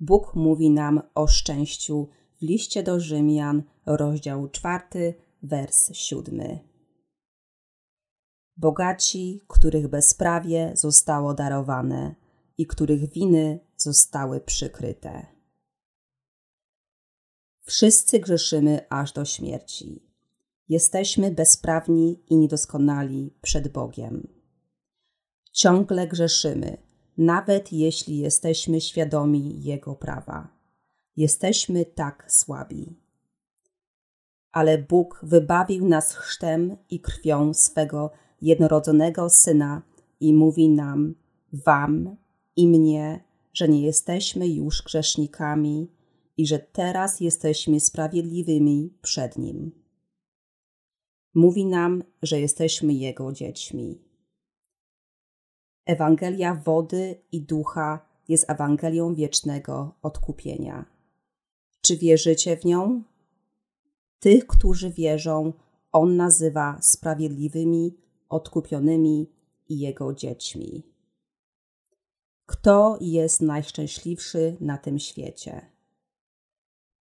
[0.00, 6.58] Bóg mówi nam o szczęściu w liście do Rzymian, rozdział czwarty, wers siódmy.
[8.56, 12.14] Bogaci, których bezprawie zostało darowane
[12.58, 15.26] i których winy zostały przykryte.
[17.62, 20.10] Wszyscy grzeszymy aż do śmierci.
[20.68, 24.28] Jesteśmy bezprawni i niedoskonali przed Bogiem.
[25.52, 26.76] Ciągle grzeszymy,
[27.18, 30.60] nawet jeśli jesteśmy świadomi Jego prawa
[31.20, 32.96] jesteśmy tak słabi.
[34.52, 38.10] Ale Bóg wybawił nas chrztem i krwią swego
[38.42, 39.82] jednorodzonego Syna
[40.20, 41.14] i mówi nam,
[41.52, 42.16] wam
[42.56, 45.90] i mnie, że nie jesteśmy już grzesznikami
[46.36, 49.72] i że teraz jesteśmy sprawiedliwymi przed Nim.
[51.34, 54.09] Mówi nam, że jesteśmy Jego dziećmi.
[55.90, 60.84] Ewangelia wody i ducha jest Ewangelią wiecznego odkupienia.
[61.80, 63.02] Czy wierzycie w nią?
[64.18, 65.52] Tych, którzy wierzą,
[65.92, 67.96] On nazywa sprawiedliwymi,
[68.28, 69.30] odkupionymi
[69.68, 70.82] i Jego dziećmi.
[72.46, 75.70] Kto jest najszczęśliwszy na tym świecie?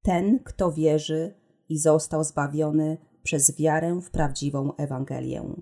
[0.01, 1.33] Ten, kto wierzy
[1.69, 5.55] i został zbawiony przez wiarę w prawdziwą Ewangelię.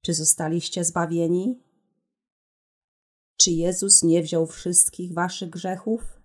[0.00, 1.61] Czy zostaliście zbawieni?
[3.42, 6.20] Czy Jezus nie wziął wszystkich waszych grzechów?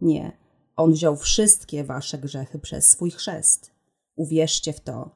[0.00, 0.38] Nie
[0.76, 3.70] on wziął wszystkie wasze grzechy przez swój chrzest.
[4.16, 5.10] Uwierzcie w to.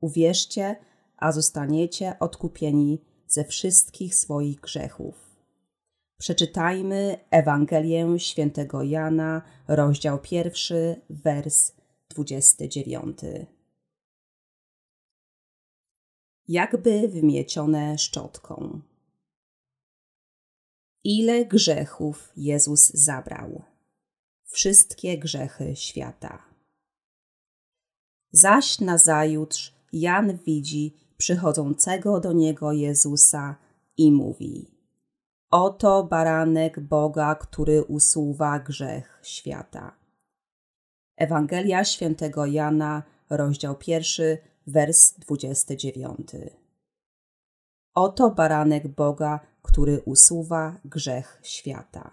[0.00, 0.76] Uwierzcie,
[1.16, 5.14] a zostaniecie odkupieni ze wszystkich swoich grzechów.
[6.18, 11.72] Przeczytajmy Ewangelię świętego Jana, rozdział pierwszy, wers
[12.08, 13.18] 29.
[16.48, 18.80] Jakby wymiecione szczotką.
[21.04, 23.62] Ile grzechów Jezus zabrał?
[24.54, 26.42] wszystkie grzechy świata.
[28.32, 33.56] Zaś nazajutrz Jan widzi przychodzącego do niego Jezusa
[33.96, 34.70] i mówi:
[35.50, 39.96] Oto baranek Boga, który usuwa grzech świata.
[41.16, 46.28] Ewangelia świętego Jana, rozdział pierwszy, wers 29.
[47.94, 52.10] Oto baranek Boga, który usuwa grzech świata.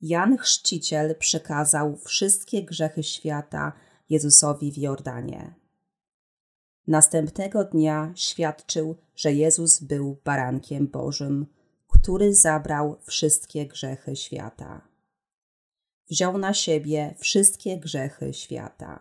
[0.00, 3.72] Jan Chrzciciel przekazał wszystkie grzechy świata
[4.10, 5.54] Jezusowi w Jordanie.
[6.86, 11.46] Następnego dnia świadczył, że Jezus był barankiem Bożym,
[11.88, 14.88] który zabrał wszystkie grzechy świata.
[16.10, 19.00] Wziął na siebie wszystkie grzechy świata.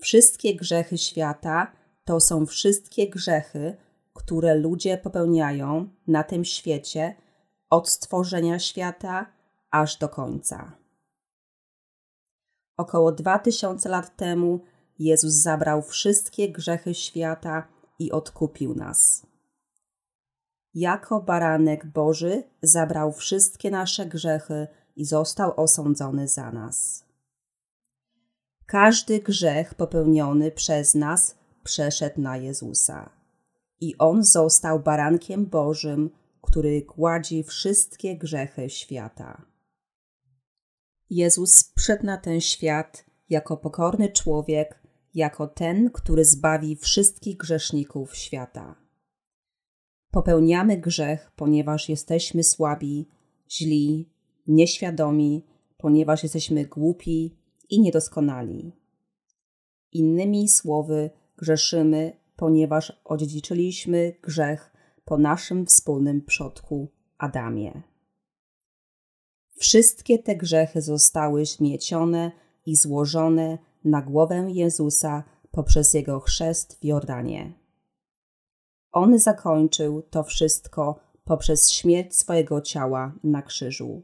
[0.00, 1.72] Wszystkie grzechy świata
[2.04, 3.76] to są wszystkie grzechy,
[4.14, 7.16] które ludzie popełniają na tym świecie
[7.70, 9.26] od stworzenia świata
[9.70, 10.72] aż do końca.
[12.76, 14.60] Około dwa tysiące lat temu
[14.98, 17.68] Jezus zabrał wszystkie grzechy świata
[17.98, 19.26] i odkupił nas.
[20.74, 24.66] Jako baranek Boży zabrał wszystkie nasze grzechy
[24.96, 27.04] i został osądzony za nas.
[28.66, 33.10] Każdy grzech popełniony przez nas przeszedł na Jezusa.
[33.84, 36.10] I On został barankiem Bożym,
[36.42, 39.46] który gładzi wszystkie grzechy świata.
[41.10, 44.82] Jezus przyszedł na ten świat jako pokorny człowiek,
[45.14, 48.74] jako ten, który zbawi wszystkich grzeszników świata.
[50.10, 53.08] Popełniamy grzech, ponieważ jesteśmy słabi,
[53.50, 54.08] źli,
[54.46, 55.44] nieświadomi,
[55.76, 57.36] ponieważ jesteśmy głupi
[57.70, 58.72] i niedoskonali.
[59.92, 64.72] Innymi słowy, grzeszymy, ponieważ odziedziczyliśmy grzech
[65.04, 66.88] po naszym wspólnym przodku
[67.18, 67.82] Adamie.
[69.56, 72.32] Wszystkie te grzechy zostały zmiecione
[72.66, 77.52] i złożone na głowę Jezusa poprzez jego chrzest w Jordanie.
[78.92, 84.02] On zakończył to wszystko poprzez śmierć swojego ciała na krzyżu.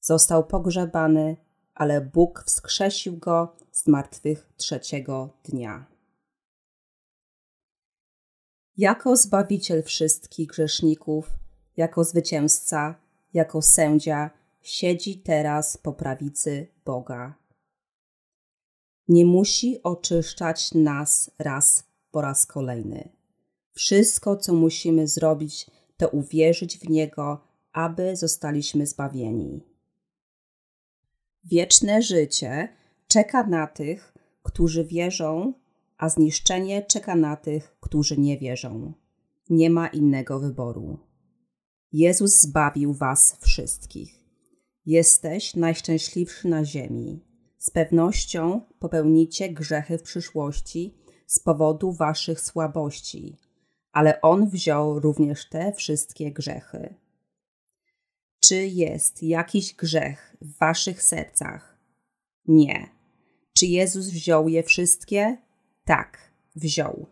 [0.00, 1.36] Został pogrzebany,
[1.74, 5.89] ale Bóg wskrzesił go z martwych trzeciego dnia.
[8.80, 11.30] Jako Zbawiciel wszystkich grzeszników,
[11.76, 12.94] jako zwycięzca,
[13.34, 14.30] jako sędzia,
[14.62, 17.34] siedzi teraz po prawicy Boga.
[19.08, 23.08] Nie musi oczyszczać nas raz po raz kolejny.
[23.72, 27.40] Wszystko, co musimy zrobić, to uwierzyć w Niego,
[27.72, 29.60] aby zostaliśmy zbawieni.
[31.44, 32.68] Wieczne życie
[33.08, 35.52] czeka na tych, którzy wierzą,
[36.00, 38.92] a zniszczenie czeka na tych, którzy nie wierzą.
[39.50, 40.98] Nie ma innego wyboru.
[41.92, 44.24] Jezus zbawił Was wszystkich.
[44.86, 47.24] Jesteś najszczęśliwszy na ziemi.
[47.58, 50.94] Z pewnością popełnicie grzechy w przyszłości
[51.26, 53.36] z powodu Waszych słabości,
[53.92, 56.94] ale On wziął również te wszystkie grzechy.
[58.40, 61.78] Czy jest jakiś grzech w Waszych sercach?
[62.46, 62.88] Nie.
[63.52, 65.49] Czy Jezus wziął je wszystkie?
[65.84, 67.06] Tak, wziął.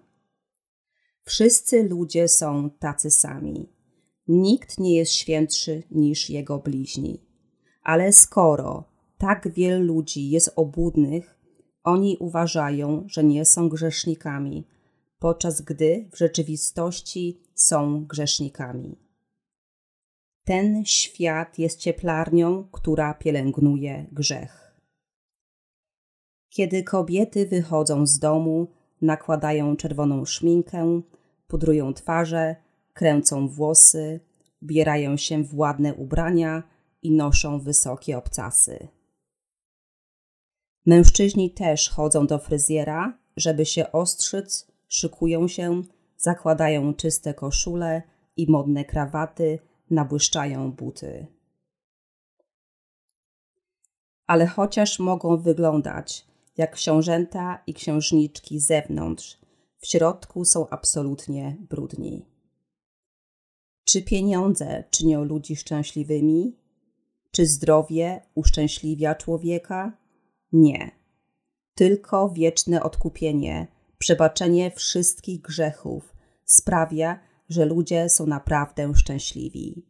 [1.24, 3.72] Wszyscy ludzie są tacy sami.
[4.28, 7.20] Nikt nie jest świętszy niż jego bliźni.
[7.82, 8.84] Ale skoro
[9.18, 11.38] tak wielu ludzi jest obłudnych,
[11.84, 14.66] oni uważają, że nie są grzesznikami,
[15.18, 18.98] podczas gdy w rzeczywistości są grzesznikami.
[20.44, 24.67] Ten świat jest cieplarnią, która pielęgnuje grzech.
[26.58, 28.66] Kiedy kobiety wychodzą z domu,
[29.02, 31.00] nakładają czerwoną szminkę,
[31.46, 32.56] pudrują twarze,
[32.92, 34.20] kręcą włosy,
[34.62, 36.62] ubierają się w ładne ubrania
[37.02, 38.88] i noszą wysokie obcasy.
[40.86, 45.82] Mężczyźni też chodzą do fryzjera, żeby się ostrzyc, szykują się,
[46.16, 48.02] zakładają czyste koszule
[48.36, 49.58] i modne krawaty,
[49.90, 51.26] nabłyszczają buty.
[54.26, 56.27] Ale chociaż mogą wyglądać
[56.58, 59.38] jak książęta i księżniczki zewnątrz,
[59.78, 62.26] w środku są absolutnie brudni.
[63.84, 66.56] Czy pieniądze czynią ludzi szczęśliwymi?
[67.30, 69.98] Czy zdrowie uszczęśliwia człowieka?
[70.52, 70.90] Nie.
[71.74, 73.66] Tylko wieczne odkupienie,
[73.98, 76.14] przebaczenie wszystkich grzechów
[76.44, 79.86] sprawia, że ludzie są naprawdę szczęśliwi.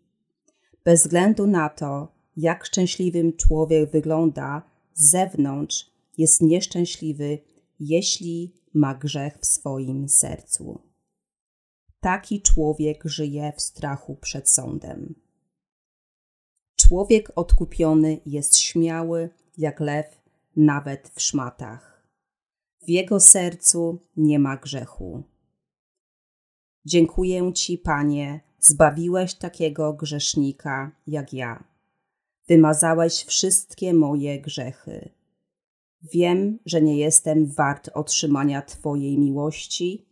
[0.84, 4.62] Bez względu na to, jak szczęśliwym człowiek wygląda
[4.94, 7.38] z zewnątrz, jest nieszczęśliwy,
[7.80, 10.80] jeśli ma grzech w swoim sercu.
[12.00, 15.14] Taki człowiek żyje w strachu przed sądem.
[16.76, 20.20] Człowiek odkupiony jest śmiały jak lew,
[20.56, 22.08] nawet w szmatach.
[22.82, 25.22] W jego sercu nie ma grzechu.
[26.84, 31.64] Dziękuję Ci, Panie, zbawiłeś takiego grzesznika jak ja.
[32.48, 35.17] Wymazałeś wszystkie moje grzechy.
[36.02, 40.06] Wiem, że nie jestem wart otrzymania Twojej miłości,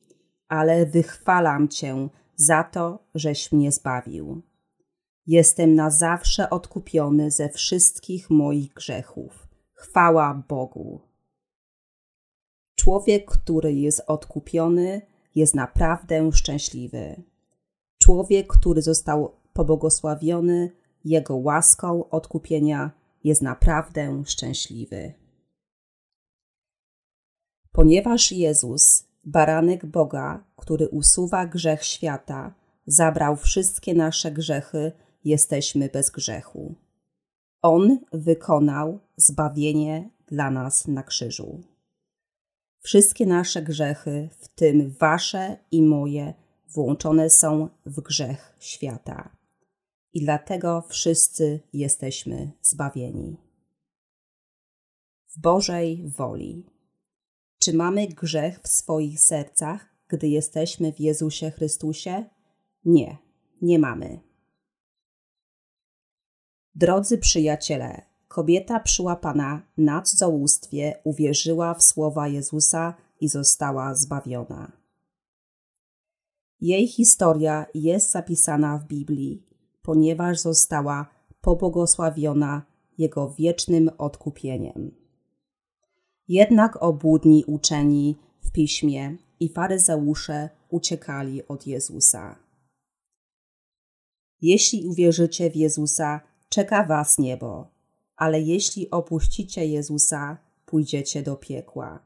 [0.49, 4.43] ale wychwalam Cię za to, żeś mnie zbawił.
[5.27, 9.49] Jestem na zawsze odkupiony ze wszystkich moich grzechów.
[9.73, 11.01] Chwała Bogu.
[12.77, 15.03] Człowiek, który jest odkupiony,
[15.35, 17.23] jest naprawdę szczęśliwy.
[17.99, 20.71] Człowiek, który został pobłogosławiony
[21.05, 22.91] Jego łaską odkupienia,
[23.25, 25.26] jest naprawdę szczęśliwy.
[27.77, 32.55] Ponieważ Jezus, baranek Boga, który usuwa grzech świata,
[32.87, 34.93] zabrał wszystkie nasze grzechy,
[35.25, 36.75] jesteśmy bez grzechu.
[37.63, 41.63] On wykonał zbawienie dla nas na krzyżu.
[42.81, 46.35] Wszystkie nasze grzechy, w tym wasze i moje,
[46.69, 49.37] włączone są w grzech świata.
[50.13, 53.37] i dlatego wszyscy jesteśmy zbawieni.
[55.29, 56.76] W Bożej woli.
[57.67, 62.25] Czy mamy grzech w swoich sercach, gdy jesteśmy w Jezusie Chrystusie?
[62.85, 63.17] Nie,
[63.63, 64.21] nie mamy.
[66.75, 74.73] Drodzy przyjaciele, kobieta przyłapana na cudzołóstwie uwierzyła w słowa Jezusa i została zbawiona.
[76.61, 79.47] Jej historia jest zapisana w Biblii,
[79.83, 81.07] ponieważ została
[81.41, 82.63] pobłogosławiona
[82.99, 85.06] Jego wiecznym odkupieniem.
[86.29, 92.39] Jednak obłudni uczeni w piśmie i faryzeusze uciekali od Jezusa.
[94.43, 97.71] Jeśli uwierzycie w Jezusa, czeka was niebo,
[98.17, 102.03] ale jeśli opuścicie Jezusa, pójdziecie do piekła.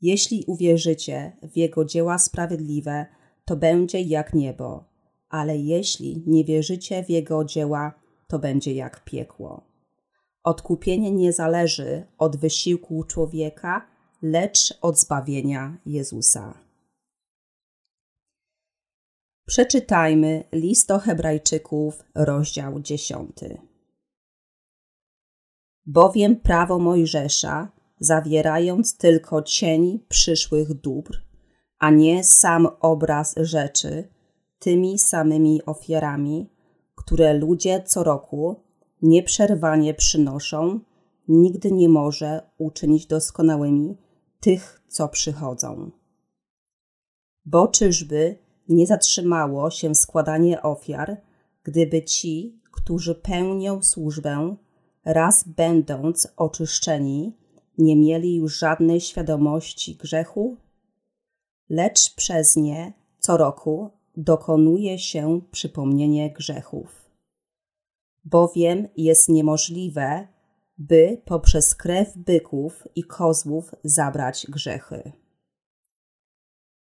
[0.00, 3.06] Jeśli uwierzycie w Jego dzieła sprawiedliwe,
[3.44, 4.84] to będzie jak niebo,
[5.28, 7.92] ale jeśli nie wierzycie w Jego dzieła,
[8.28, 9.71] to będzie jak piekło.
[10.44, 13.86] Odkupienie nie zależy od wysiłku człowieka,
[14.22, 16.58] lecz od zbawienia Jezusa.
[19.46, 23.30] Przeczytajmy list do Hebrajczyków, rozdział 10.
[25.86, 31.22] Bowiem prawo Mojżesza, zawierając tylko cień przyszłych dóbr,
[31.78, 34.08] a nie sam obraz rzeczy,
[34.58, 36.50] tymi samymi ofiarami,
[36.94, 38.61] które ludzie co roku
[39.02, 40.80] nieprzerwanie przynoszą,
[41.28, 43.96] nigdy nie może uczynić doskonałymi
[44.40, 45.90] tych, co przychodzą.
[47.44, 48.38] Bo czyżby
[48.68, 51.20] nie zatrzymało się składanie ofiar,
[51.62, 54.56] gdyby ci, którzy pełnią służbę,
[55.04, 57.36] raz będąc oczyszczeni,
[57.78, 60.56] nie mieli już żadnej świadomości grzechu?
[61.68, 67.01] Lecz przez nie co roku dokonuje się przypomnienie grzechów.
[68.24, 70.28] Bowiem jest niemożliwe,
[70.78, 75.12] by poprzez krew byków i kozłów zabrać grzechy.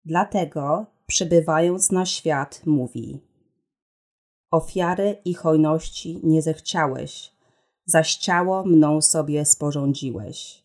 [0.04, 3.20] Dlatego, przybywając na świat, mówi:
[4.50, 7.32] Ofiary i hojności nie zechciałeś,
[7.84, 10.62] zaś ciało mną sobie sporządziłeś.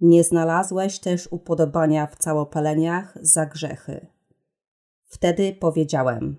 [0.00, 4.06] Nie znalazłeś też upodobania w całopaleniach za grzechy.
[5.04, 6.36] Wtedy powiedziałem: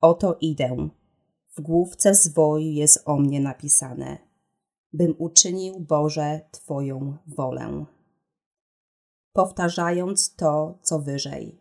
[0.00, 0.88] Oto idę.
[1.58, 4.18] W główce zwoju jest o mnie napisane,
[4.92, 7.84] bym uczynił Boże Twoją wolę.
[9.32, 11.60] Powtarzając to, co wyżej.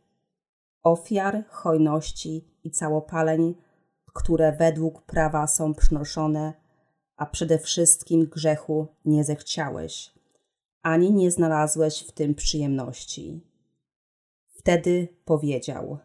[0.84, 3.56] Ofiar, hojności i całopaleń,
[4.14, 6.54] które według prawa są przynoszone,
[7.16, 10.14] a przede wszystkim grzechu nie zechciałeś,
[10.82, 13.42] ani nie znalazłeś w tym przyjemności.
[14.54, 15.98] Wtedy powiedział: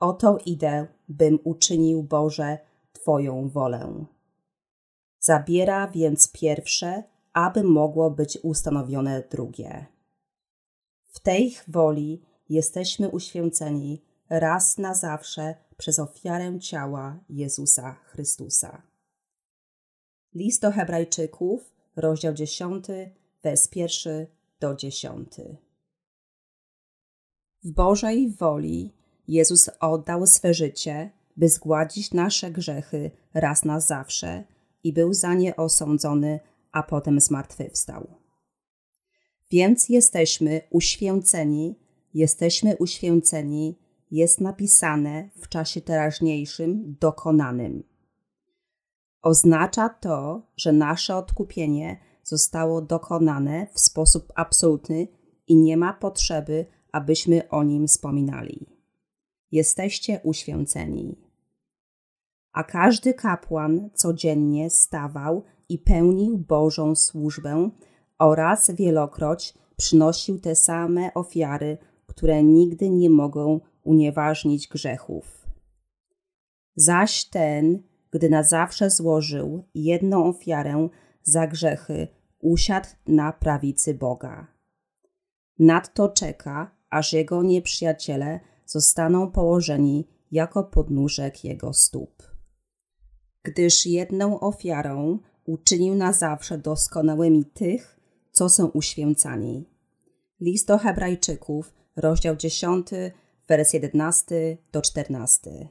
[0.00, 2.58] Oto idę, bym uczynił Boże
[3.06, 4.04] Twoją wolę.
[5.20, 7.02] Zabiera więc pierwsze,
[7.32, 9.86] aby mogło być ustanowione drugie.
[11.06, 18.82] W tej woli jesteśmy uświęceni raz na zawsze przez ofiarę ciała Jezusa Chrystusa.
[20.34, 22.86] List do Hebrajczyków, rozdział 10,
[23.42, 24.26] wers 1
[24.60, 25.28] do 10.
[27.64, 28.92] W Bożej woli
[29.28, 34.44] Jezus oddał swe życie, by zgładzić nasze grzechy raz na zawsze
[34.84, 36.40] i był za nie osądzony,
[36.72, 38.06] a potem zmartwychwstał.
[39.50, 41.78] Więc jesteśmy uświęceni,
[42.14, 43.78] jesteśmy uświęceni,
[44.10, 47.82] jest napisane w czasie teraźniejszym dokonanym.
[49.22, 55.08] Oznacza to, że nasze odkupienie zostało dokonane w sposób absolutny
[55.46, 58.66] i nie ma potrzeby, abyśmy o nim wspominali.
[59.52, 61.25] Jesteście uświęceni.
[62.56, 67.70] A każdy kapłan codziennie stawał i pełnił Bożą służbę
[68.18, 75.46] oraz wielokroć przynosił te same ofiary, które nigdy nie mogą unieważnić grzechów.
[76.76, 80.88] Zaś ten, gdy na zawsze złożył jedną ofiarę
[81.22, 82.08] za grzechy,
[82.38, 84.46] usiadł na prawicy Boga.
[85.58, 92.35] Nadto czeka, aż jego nieprzyjaciele zostaną położeni jako podnóżek jego stóp.
[93.46, 98.00] Gdyż jedną ofiarą uczynił na zawsze doskonałymi tych,
[98.32, 99.64] co są uświęcani.
[100.40, 102.86] List do Hebrajczyków, rozdział 10,
[103.48, 105.68] wers 11 do 14.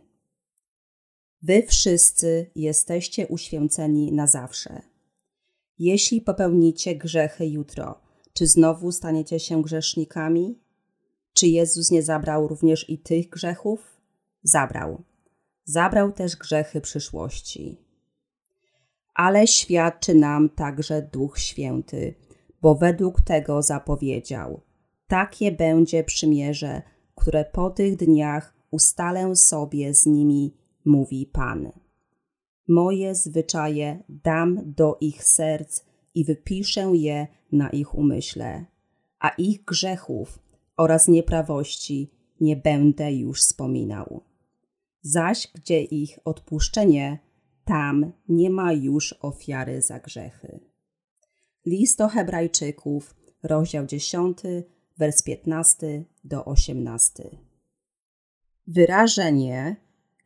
[1.41, 4.81] Wy wszyscy jesteście uświęceni na zawsze.
[5.79, 8.01] Jeśli popełnicie grzechy jutro,
[8.33, 10.59] czy znowu staniecie się grzesznikami?
[11.33, 14.01] Czy Jezus nie zabrał również i tych grzechów?
[14.43, 15.03] Zabrał.
[15.65, 17.77] Zabrał też grzechy przyszłości.
[19.13, 22.13] Ale świadczy nam także Duch Święty,
[22.61, 24.61] bo według tego zapowiedział:
[25.07, 26.81] Takie będzie przymierze,
[27.15, 30.53] które po tych dniach ustalę sobie z nimi,
[30.85, 31.71] mówi Pan.
[32.67, 35.83] Moje zwyczaje dam do ich serc
[36.15, 38.65] i wypiszę je na ich umyśle,
[39.19, 40.39] a ich grzechów
[40.77, 42.11] oraz nieprawości
[42.41, 44.21] nie będę już wspominał.
[45.07, 47.19] Zaś gdzie ich odpuszczenie,
[47.65, 50.59] tam nie ma już ofiary za grzechy.
[51.65, 54.37] List do Hebrajczyków, rozdział 10,
[54.97, 57.23] wers 15 do 18.
[58.67, 59.75] Wyrażenie,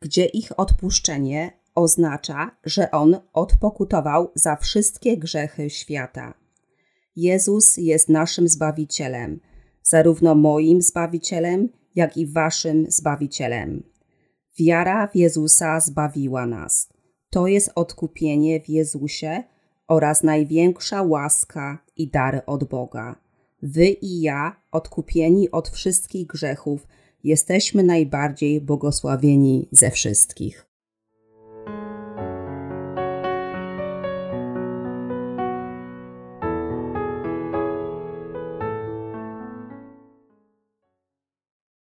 [0.00, 6.34] gdzie ich odpuszczenie oznacza, że on odpokutował za wszystkie grzechy świata.
[7.16, 9.40] Jezus jest naszym Zbawicielem,
[9.82, 13.89] zarówno moim Zbawicielem, jak i waszym Zbawicielem.
[14.58, 16.88] Wiara w Jezusa zbawiła nas.
[17.30, 19.42] To jest odkupienie w Jezusie
[19.88, 23.16] oraz największa łaska i dar od Boga.
[23.62, 26.86] Wy i ja, odkupieni od wszystkich grzechów,
[27.24, 30.69] jesteśmy najbardziej błogosławieni ze wszystkich.